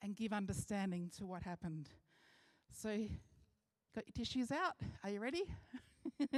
[0.00, 1.90] and give understanding to what happened.
[2.72, 2.88] So,
[3.94, 4.76] got your tissues out?
[5.04, 5.44] Are you ready?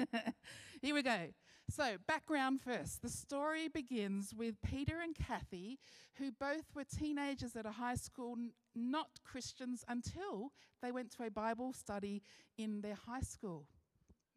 [0.83, 1.29] Here we go.
[1.71, 3.03] So, background first.
[3.03, 5.79] The story begins with Peter and Kathy,
[6.15, 8.37] who both were teenagers at a high school,
[8.75, 12.23] not Christians until they went to a Bible study
[12.59, 13.67] in their high school,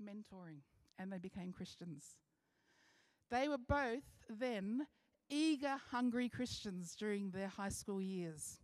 [0.02, 0.60] mentoring,
[0.98, 2.16] and they became Christians.
[3.32, 4.88] They were both then
[5.30, 8.60] eager, hungry Christians during their high school years.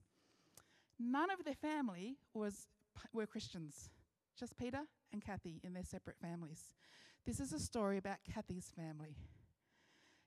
[1.00, 2.67] None of their family was,
[3.12, 3.89] were Christians,
[4.38, 6.74] just Peter and Kathy in their separate families.
[7.26, 9.15] This is a story about Kathy's family.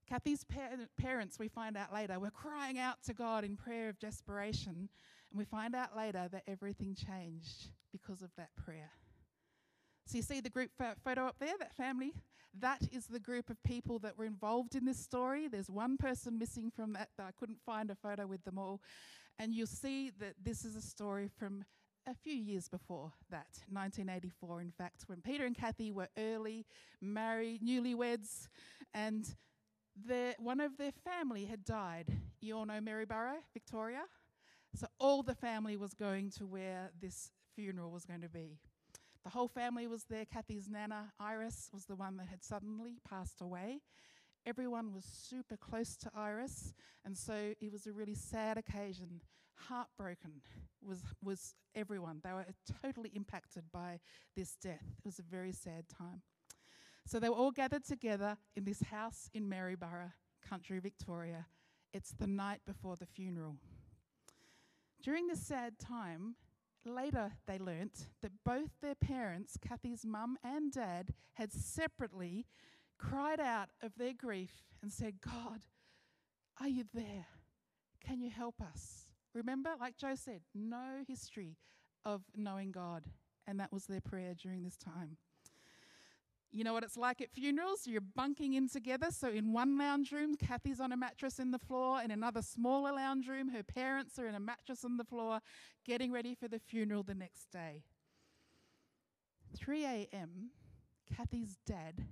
[0.08, 3.98] Kathy's par- parents, we find out later, were crying out to God in prayer of
[3.98, 4.88] desperation,
[5.30, 8.90] and we find out later that everything changed because of that prayer.
[10.06, 12.12] So you see the group pho- photo up there, that family?
[12.60, 15.48] That is the group of people that were involved in this story.
[15.48, 18.80] There's one person missing from that I couldn't find a photo with them all.
[19.38, 21.64] And you'll see that this is a story from
[22.06, 26.66] a few years before that, 1984, in fact, when Peter and Kathy were early,
[27.00, 28.48] married, newlyweds,
[28.92, 29.34] and
[29.96, 32.12] their, one of their family had died.
[32.40, 34.02] You all know Maryborough, Victoria?
[34.74, 38.58] So all the family was going to where this funeral was going to be.
[39.24, 40.24] The whole family was there.
[40.24, 43.80] Kathy's nana, Iris, was the one that had suddenly passed away.
[44.44, 46.74] Everyone was super close to Iris,
[47.04, 49.22] and so it was a really sad occasion
[49.56, 50.42] heartbroken
[50.82, 52.20] was, was everyone.
[52.22, 52.46] They were
[52.82, 54.00] totally impacted by
[54.36, 54.82] this death.
[54.98, 56.22] It was a very sad time.
[57.06, 60.12] So they were all gathered together in this house in Maryborough,
[60.48, 61.46] country Victoria.
[61.92, 63.56] It's the night before the funeral.
[65.02, 66.36] During this sad time,
[66.84, 72.46] later they learnt that both their parents, Kathy's mum and dad, had separately
[72.98, 75.60] cried out of their grief and said, God,
[76.60, 77.26] are you there?
[78.06, 79.06] Can you help us?
[79.34, 81.56] Remember, like Joe said, no history
[82.04, 83.04] of knowing God.
[83.46, 85.18] And that was their prayer during this time.
[86.50, 87.80] You know what it's like at funerals?
[87.84, 89.08] You're bunking in together.
[89.10, 92.00] So, in one lounge room, Kathy's on a mattress in the floor.
[92.00, 95.40] In another smaller lounge room, her parents are in a mattress on the floor,
[95.84, 97.82] getting ready for the funeral the next day.
[99.56, 100.50] 3 a.m.,
[101.16, 102.04] Kathy's dad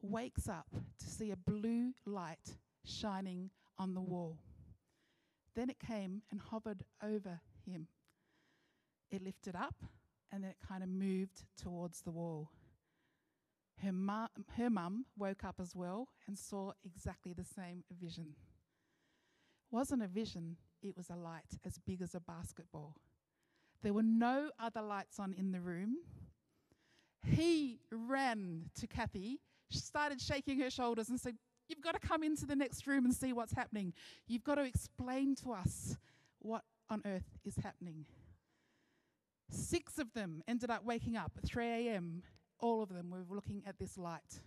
[0.00, 0.68] wakes up
[0.98, 4.38] to see a blue light shining on the wall.
[5.54, 7.88] Then it came and hovered over him.
[9.10, 9.76] It lifted up
[10.32, 12.50] and then it kind of moved towards the wall.
[13.82, 14.26] Her, mu-
[14.56, 18.34] her mum woke up as well and saw exactly the same vision.
[19.70, 22.96] It Wasn't a vision, it was a light as big as a basketball.
[23.82, 25.98] There were no other lights on in the room.
[27.24, 29.40] He ran to Kathy,
[29.70, 31.36] started shaking her shoulders, and said,
[31.68, 33.92] You've got to come into the next room and see what's happening.
[34.26, 35.96] You've got to explain to us
[36.40, 38.04] what on earth is happening.
[39.50, 42.22] Six of them ended up waking up at 3 a.m.
[42.60, 44.40] All of them were looking at this light.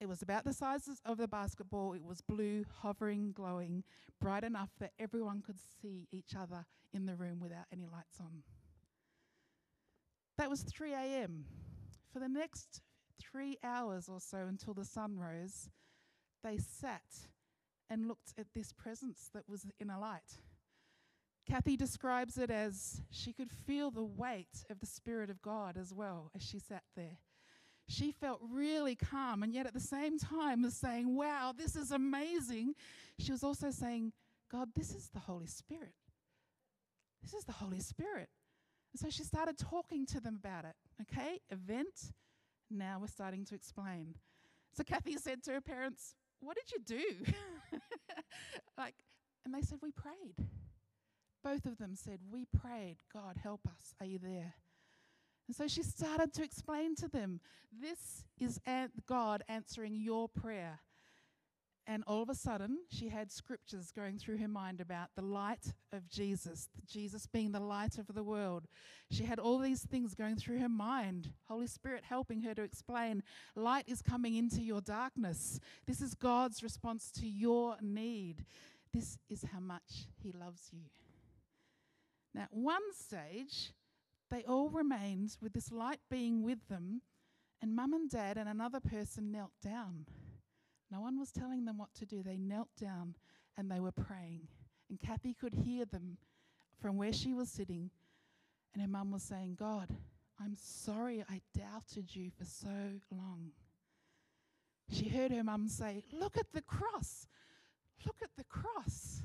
[0.00, 1.94] It was about the size of the basketball.
[1.94, 3.84] It was blue, hovering, glowing,
[4.20, 8.42] bright enough that everyone could see each other in the room without any lights on.
[10.36, 11.46] That was 3 a.m.
[12.12, 12.82] For the next
[13.20, 15.68] three hours or so until the sun rose,
[16.42, 17.28] they sat
[17.90, 20.42] and looked at this presence that was in a light.
[21.46, 25.92] Kathy describes it as she could feel the weight of the Spirit of God as
[25.92, 27.18] well as she sat there.
[27.86, 31.90] She felt really calm, and yet at the same time was saying, Wow, this is
[31.90, 32.74] amazing.
[33.18, 34.12] She was also saying,
[34.50, 35.92] God, this is the Holy Spirit.
[37.22, 38.28] This is the Holy Spirit.
[38.92, 40.76] And so she started talking to them about it.
[41.02, 42.12] Okay, event,
[42.70, 44.14] now we're starting to explain.
[44.72, 47.32] So Kathy said to her parents, What did you do?
[48.78, 48.94] like,
[49.44, 50.48] and they said, We prayed.
[51.42, 52.96] Both of them said, We prayed.
[53.12, 53.94] God, help us.
[54.00, 54.54] Are you there?
[55.46, 57.40] And so she started to explain to them,
[57.72, 60.80] This is an- God answering your prayer.
[61.86, 65.74] And all of a sudden, she had scriptures going through her mind about the light
[65.92, 68.66] of Jesus, Jesus being the light of the world.
[69.10, 73.22] She had all these things going through her mind, Holy Spirit helping her to explain
[73.54, 75.60] light is coming into your darkness.
[75.86, 78.46] This is God's response to your need.
[78.94, 80.84] This is how much He loves you.
[82.34, 83.72] Now, at one stage,
[84.30, 87.02] they all remained with this light being with them,
[87.60, 90.06] and mum and dad and another person knelt down.
[90.94, 92.22] No one was telling them what to do.
[92.22, 93.16] They knelt down
[93.58, 94.46] and they were praying.
[94.88, 96.18] And Kathy could hear them
[96.80, 97.90] from where she was sitting.
[98.72, 99.88] And her mum was saying, God,
[100.40, 103.50] I'm sorry I doubted you for so long.
[104.88, 107.26] She heard her mum say, Look at the cross.
[108.06, 109.22] Look at the cross.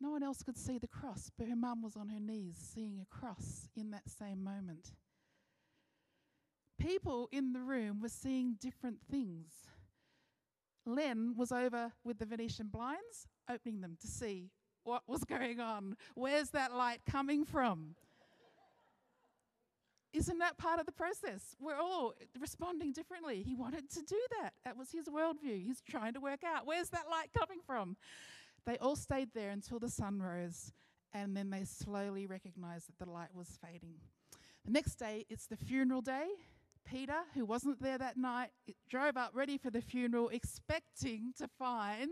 [0.00, 2.98] No one else could see the cross, but her mum was on her knees seeing
[3.00, 4.94] a cross in that same moment.
[6.78, 9.52] People in the room were seeing different things.
[10.86, 14.50] Len was over with the Venetian blinds, opening them to see
[14.84, 15.96] what was going on.
[16.14, 17.96] Where's that light coming from?
[20.12, 21.54] Isn't that part of the process?
[21.60, 23.42] We're all responding differently.
[23.42, 24.54] He wanted to do that.
[24.64, 25.62] That was his worldview.
[25.62, 27.96] He's trying to work out where's that light coming from?
[28.64, 30.72] They all stayed there until the sun rose,
[31.12, 33.94] and then they slowly recognized that the light was fading.
[34.64, 36.28] The next day, it's the funeral day.
[36.86, 38.50] Peter, who wasn't there that night,
[38.88, 42.10] drove up ready for the funeral, expecting to find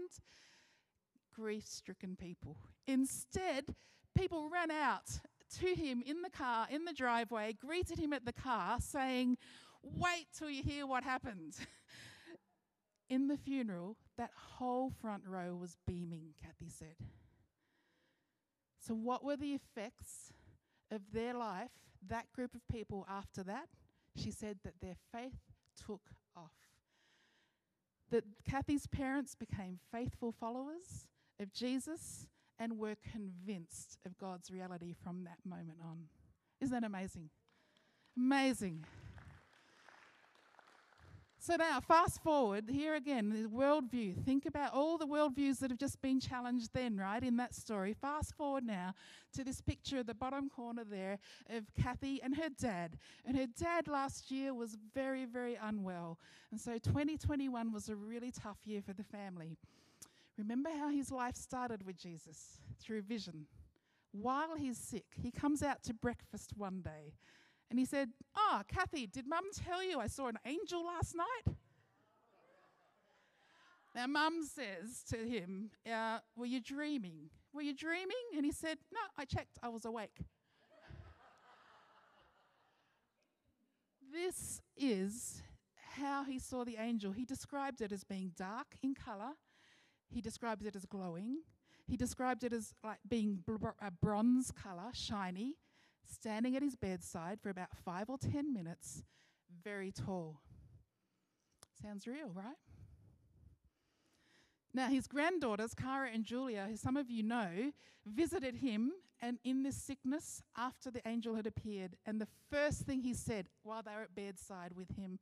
[1.35, 2.57] grief stricken people.
[2.87, 3.75] Instead,
[4.17, 5.21] people ran out
[5.61, 9.37] to him in the car, in the driveway, greeted him at the car, saying,
[9.83, 11.55] Wait till you hear what happened.
[13.11, 16.97] in the funeral, that whole front row was beaming, Kathy said.
[18.81, 20.33] So, what were the effects
[20.91, 21.71] of their life,
[22.07, 23.69] that group of people after that?
[24.17, 25.41] She said that their faith
[25.87, 26.53] took off.
[28.11, 31.09] That Kathy's parents became faithful followers
[31.41, 32.27] of Jesus
[32.59, 36.05] and were convinced of God's reality from that moment on.
[36.61, 37.31] Isn't that amazing?
[38.17, 38.85] Amazing.
[41.47, 44.25] So now, fast forward here again, the worldview.
[44.25, 47.93] Think about all the worldviews that have just been challenged then, right, in that story.
[47.93, 48.95] Fast forward now
[49.35, 51.19] to this picture at the bottom corner there
[51.51, 52.97] of Kathy and her dad.
[53.27, 56.19] And her dad last year was very, very unwell.
[56.51, 59.59] And so 2021 was a really tough year for the family.
[60.39, 63.45] Remember how his life started with Jesus through vision.
[64.13, 67.13] While he's sick, he comes out to breakfast one day
[67.71, 71.55] and he said, oh, Kathy, did mum tell you I saw an angel last night?
[73.95, 77.31] Now, mum says to him, uh, Were you dreaming?
[77.53, 78.17] Were you dreaming?
[78.37, 80.19] And he said, No, I checked, I was awake.
[84.13, 85.43] this is
[85.97, 87.13] how he saw the angel.
[87.13, 89.33] He described it as being dark in color,
[90.09, 91.39] he described it as glowing,
[91.87, 95.57] he described it as like being br- a bronze color, shiny,
[96.11, 99.03] standing at his bedside for about five or ten minutes,
[99.63, 100.41] very tall.
[101.83, 102.57] Sounds real, right?
[104.73, 107.73] Now, his granddaughters, Cara and Julia, who some of you know,
[108.05, 111.97] visited him and in this sickness after the angel had appeared.
[112.05, 115.19] And the first thing he said while they were at bedside with him,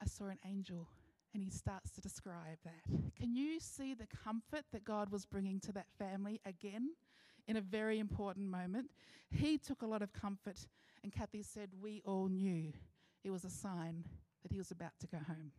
[0.00, 0.86] I saw an angel.
[1.34, 3.14] And he starts to describe that.
[3.18, 6.90] Can you see the comfort that God was bringing to that family again?
[7.46, 8.90] In a very important moment.
[9.30, 10.66] He took a lot of comfort,
[11.02, 12.72] and Kathy said, We all knew
[13.24, 14.04] it was a sign
[14.42, 15.52] that he was about to go home.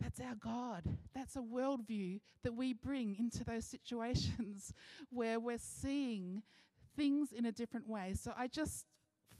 [0.00, 0.82] That's our God.
[1.14, 4.74] That's a worldview that we bring into those situations
[5.10, 6.42] where we're seeing
[6.96, 8.14] things in a different way.
[8.14, 8.86] So I just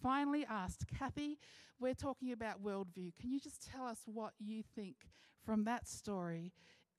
[0.03, 1.38] finally asked, Kathy,
[1.80, 3.12] we're talking about worldview.
[3.20, 4.97] Can you just tell us what you think
[5.45, 6.53] from that story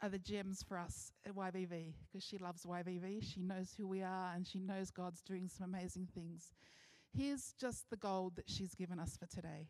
[0.04, 3.24] are the gems for us at YVV because she loves YVV.
[3.24, 6.52] She knows who we are and she knows God's doing some amazing things.
[7.16, 9.68] Here's just the gold that she's given us for today.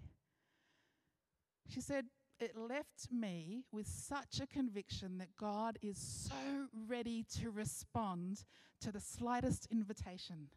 [1.70, 2.06] She said,
[2.40, 8.44] It left me with such a conviction that God is so ready to respond
[8.82, 10.48] to the slightest invitation.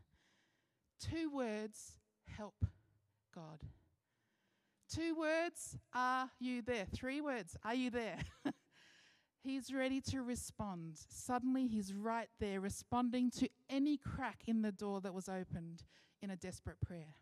[1.00, 1.96] Two words
[2.34, 2.64] help
[3.34, 3.60] God.
[4.90, 6.86] Two words, are you there?
[6.94, 8.18] Three words, are you there?
[9.46, 10.98] He's ready to respond.
[11.08, 15.84] Suddenly, he's right there, responding to any crack in the door that was opened
[16.20, 17.14] in a desperate prayer.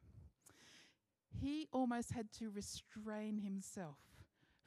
[1.39, 3.99] He almost had to restrain himself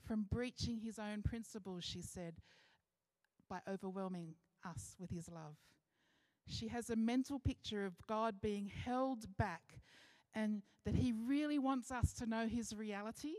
[0.05, 2.35] from breaching his own principles, she said,
[3.49, 5.55] by overwhelming us with his love.
[6.45, 9.81] She has a mental picture of God being held back
[10.35, 13.33] and that he really wants us to know his reality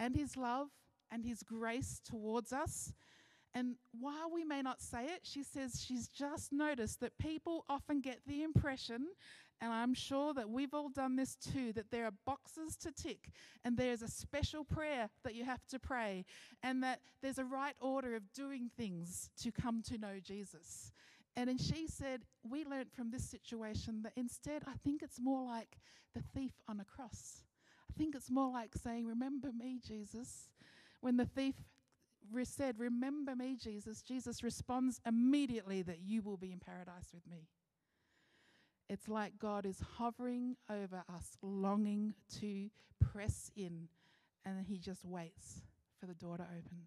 [0.00, 0.70] and his love
[1.12, 2.92] and his grace towards us
[3.54, 8.00] and while we may not say it, she says she's just noticed that people often
[8.00, 9.08] get the impression,
[9.60, 13.30] and I'm sure that we've all done this too, that there are boxes to tick
[13.64, 16.24] and there's a special prayer that you have to pray,
[16.62, 20.90] and that there's a right order of doing things to come to know Jesus.
[21.36, 25.44] And then she said, We learned from this situation that instead, I think it's more
[25.44, 25.78] like
[26.14, 27.42] the thief on a cross.
[27.90, 30.48] I think it's more like saying, Remember me, Jesus.
[31.00, 31.54] When the thief
[32.44, 37.48] said, Remember me, Jesus, Jesus responds immediately that you will be in paradise with me.
[38.88, 42.68] It's like God is hovering over us, longing to
[43.00, 43.88] press in,
[44.44, 45.62] and he just waits
[45.98, 46.86] for the door to open.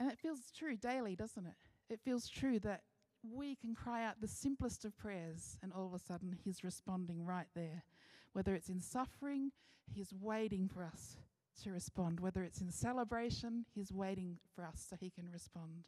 [0.00, 1.92] And it feels true daily, doesn't it?
[1.92, 2.82] It feels true that
[3.22, 7.24] we can cry out the simplest of prayers, and all of a sudden, He's responding
[7.24, 7.84] right there.
[8.32, 9.52] Whether it's in suffering,
[9.86, 11.18] He's waiting for us
[11.62, 12.20] to respond.
[12.20, 15.84] Whether it's in celebration, He's waiting for us so He can respond.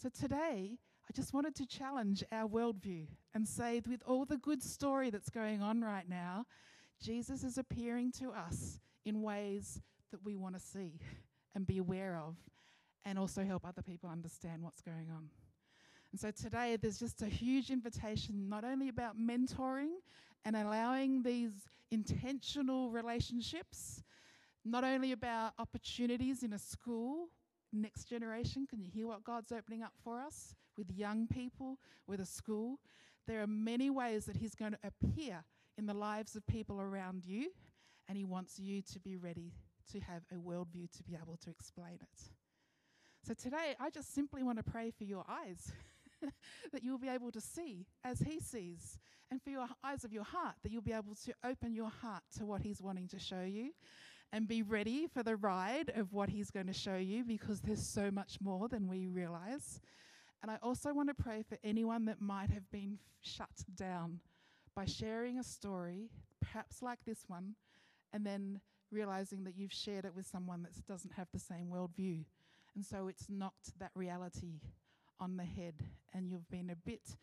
[0.00, 4.62] So today, I just wanted to challenge our worldview and say, with all the good
[4.62, 6.46] story that's going on right now,
[7.00, 10.98] Jesus is appearing to us in ways that we want to see
[11.54, 12.36] and be aware of,
[13.04, 15.28] and also help other people understand what's going on.
[16.10, 19.90] And so today, there's just a huge invitation, not only about mentoring
[20.44, 21.52] and allowing these
[21.90, 24.02] intentional relationships
[24.64, 27.28] not only about opportunities in a school,
[27.72, 28.66] next generation.
[28.66, 32.78] Can you hear what God's opening up for us with young people, with a school?
[33.26, 35.44] There are many ways that He's going to appear
[35.76, 37.50] in the lives of people around you,
[38.08, 39.52] and He wants you to be ready
[39.92, 42.30] to have a worldview to be able to explain it.
[43.26, 45.72] So today, I just simply want to pray for your eyes.
[46.72, 48.98] that you'll be able to see as He sees,
[49.30, 52.22] and for your eyes of your heart, that you'll be able to open your heart
[52.38, 53.70] to what He's wanting to show you,
[54.34, 57.86] and be ready for the ride of what He's going to show you because there's
[57.86, 59.80] so much more than we realize.
[60.42, 64.18] And I also want to pray for anyone that might have been shut down
[64.74, 66.10] by sharing a story,
[66.40, 67.54] perhaps like this one,
[68.12, 68.60] and then
[68.90, 72.24] realizing that you've shared it with someone that doesn't have the same worldview.
[72.74, 74.62] And so it's knocked that reality
[75.20, 75.74] on the head,
[76.12, 77.14] and you've been a bit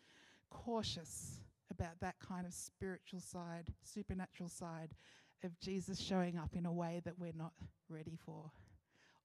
[0.49, 4.95] cautious about that kind of spiritual side, supernatural side
[5.43, 7.53] of Jesus showing up in a way that we're not
[7.89, 8.51] ready for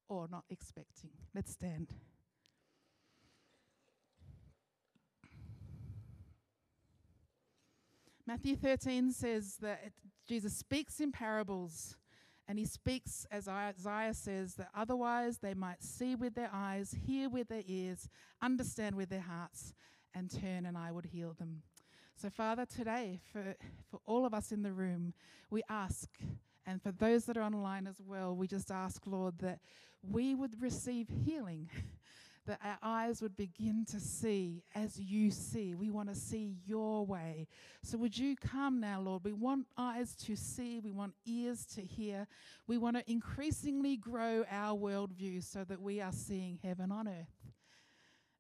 [0.08, 1.10] or not expecting.
[1.34, 1.92] Let's stand.
[8.26, 9.92] Matthew 13 says that
[10.28, 11.96] Jesus speaks in parables
[12.48, 17.28] and he speaks, as Isaiah says, that otherwise they might see with their eyes, hear
[17.28, 18.08] with their ears,
[18.40, 19.74] understand with their hearts,
[20.14, 21.62] and turn, and I would heal them.
[22.18, 23.54] So, Father, today, for,
[23.90, 25.12] for all of us in the room,
[25.50, 26.08] we ask,
[26.64, 29.58] and for those that are online as well, we just ask, Lord, that
[30.02, 31.68] we would receive healing.
[32.46, 35.74] that our eyes would begin to see as you see.
[35.74, 37.48] We want to see your way.
[37.82, 39.24] So, would you come now, Lord?
[39.24, 42.26] We want eyes to see, we want ears to hear.
[42.66, 47.55] We want to increasingly grow our worldview so that we are seeing heaven on earth.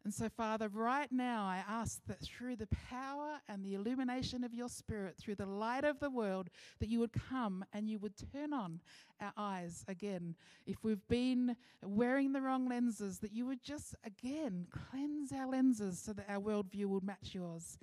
[0.06, 4.54] And so, Father, right now I ask that through the power and the illumination of
[4.54, 6.48] your Spirit, through the light of the world,
[6.78, 8.78] that you would come and you would turn on
[9.20, 10.36] our eyes again.
[10.64, 15.98] If we've been wearing the wrong lenses, that you would just again cleanse our lenses
[15.98, 17.76] so that our worldview would match yours.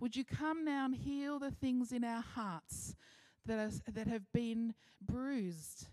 [0.00, 2.96] Would you come now and heal the things in our hearts
[3.46, 5.86] that, are, that have been bruised?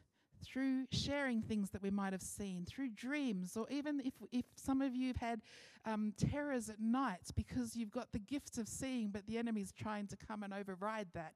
[0.46, 4.82] Through sharing things that we might have seen, through dreams, or even if, if some
[4.82, 5.42] of you have had
[5.86, 10.08] um, terrors at night because you've got the gift of seeing, but the enemy's trying
[10.08, 11.34] to come and override that.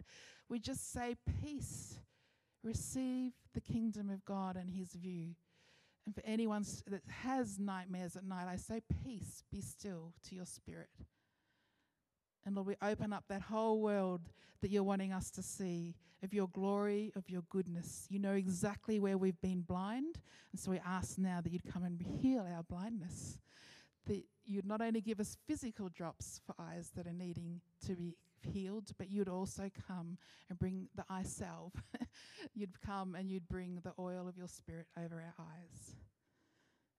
[0.50, 2.00] We just say, Peace,
[2.64, 5.36] receive the kingdom of God and his view.
[6.06, 10.46] And for anyone that has nightmares at night, I say, Peace, be still to your
[10.46, 10.90] spirit.
[12.46, 14.22] And Lord, we open up that whole world
[14.62, 18.06] that you're wanting us to see of your glory, of your goodness.
[18.10, 20.20] You know exactly where we've been blind.
[20.52, 23.40] And so we ask now that you'd come and heal our blindness.
[24.08, 28.16] That you'd not only give us physical drops for eyes that are needing to be
[28.42, 30.18] healed, but you'd also come
[30.50, 31.74] and bring the eye salve.
[32.54, 35.96] you'd come and you'd bring the oil of your spirit over our eyes.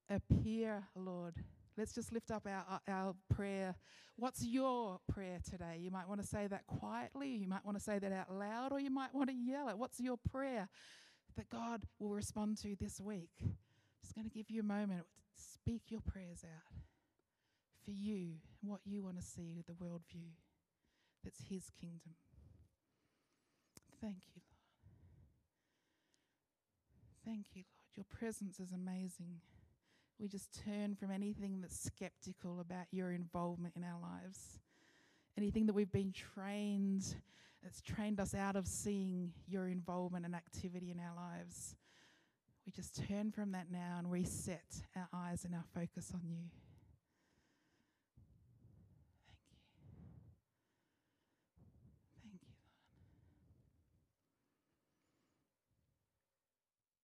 [0.09, 1.35] Appear, Lord
[1.81, 3.75] Let's just lift up our, our prayer.
[4.17, 5.79] What's your prayer today?
[5.81, 8.71] You might want to say that quietly, you might want to say that out loud,
[8.71, 9.79] or you might want to yell it.
[9.79, 10.69] What's your prayer
[11.39, 13.31] that God will respond to this week?
[14.03, 15.05] Just going to give you a moment.
[15.39, 16.83] To speak your prayers out
[17.83, 20.33] for you, what you want to see with the worldview
[21.25, 22.13] that's His kingdom.
[24.03, 24.61] Thank you, Lord.
[27.25, 27.97] Thank you, Lord.
[27.97, 29.41] Your presence is amazing
[30.21, 34.59] we just turn from anything that's skeptical about your involvement in our lives.
[35.39, 37.17] Anything that we've been trained,
[37.63, 41.75] that's trained us out of seeing your involvement and activity in our lives.
[42.67, 46.51] We just turn from that now and reset our eyes and our focus on you.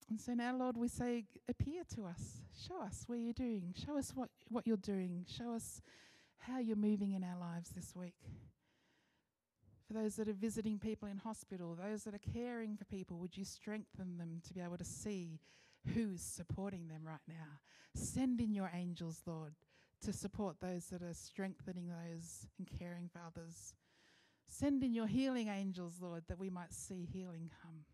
[0.09, 2.43] And so now, Lord, we say, appear to us.
[2.67, 3.75] Show us where you're doing.
[3.85, 5.27] Show us what, what you're doing.
[5.29, 5.83] Show us
[6.39, 8.15] how you're moving in our lives this week.
[9.87, 13.37] For those that are visiting people in hospital, those that are caring for people, would
[13.37, 15.41] you strengthen them to be able to see
[15.95, 17.61] who's supporting them right now?
[17.95, 19.55] Send in your angels, Lord,
[20.03, 23.75] to support those that are strengthening those and caring for others.
[24.49, 27.85] Send in your healing angels, Lord, that we might see healing come.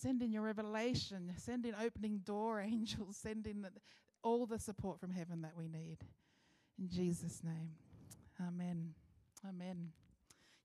[0.00, 1.32] Send in your revelation.
[1.36, 3.16] Send in opening door angels.
[3.16, 3.70] Send in the,
[4.22, 5.98] all the support from heaven that we need.
[6.78, 7.70] In Jesus' name.
[8.40, 8.92] Amen.
[9.48, 9.88] Amen.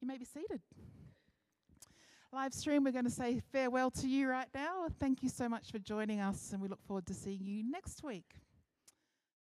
[0.02, 0.62] You may be seated.
[2.34, 4.88] Live stream, we're going to say farewell to you right now.
[5.00, 8.04] Thank you so much for joining us, and we look forward to seeing you next
[8.04, 8.36] week.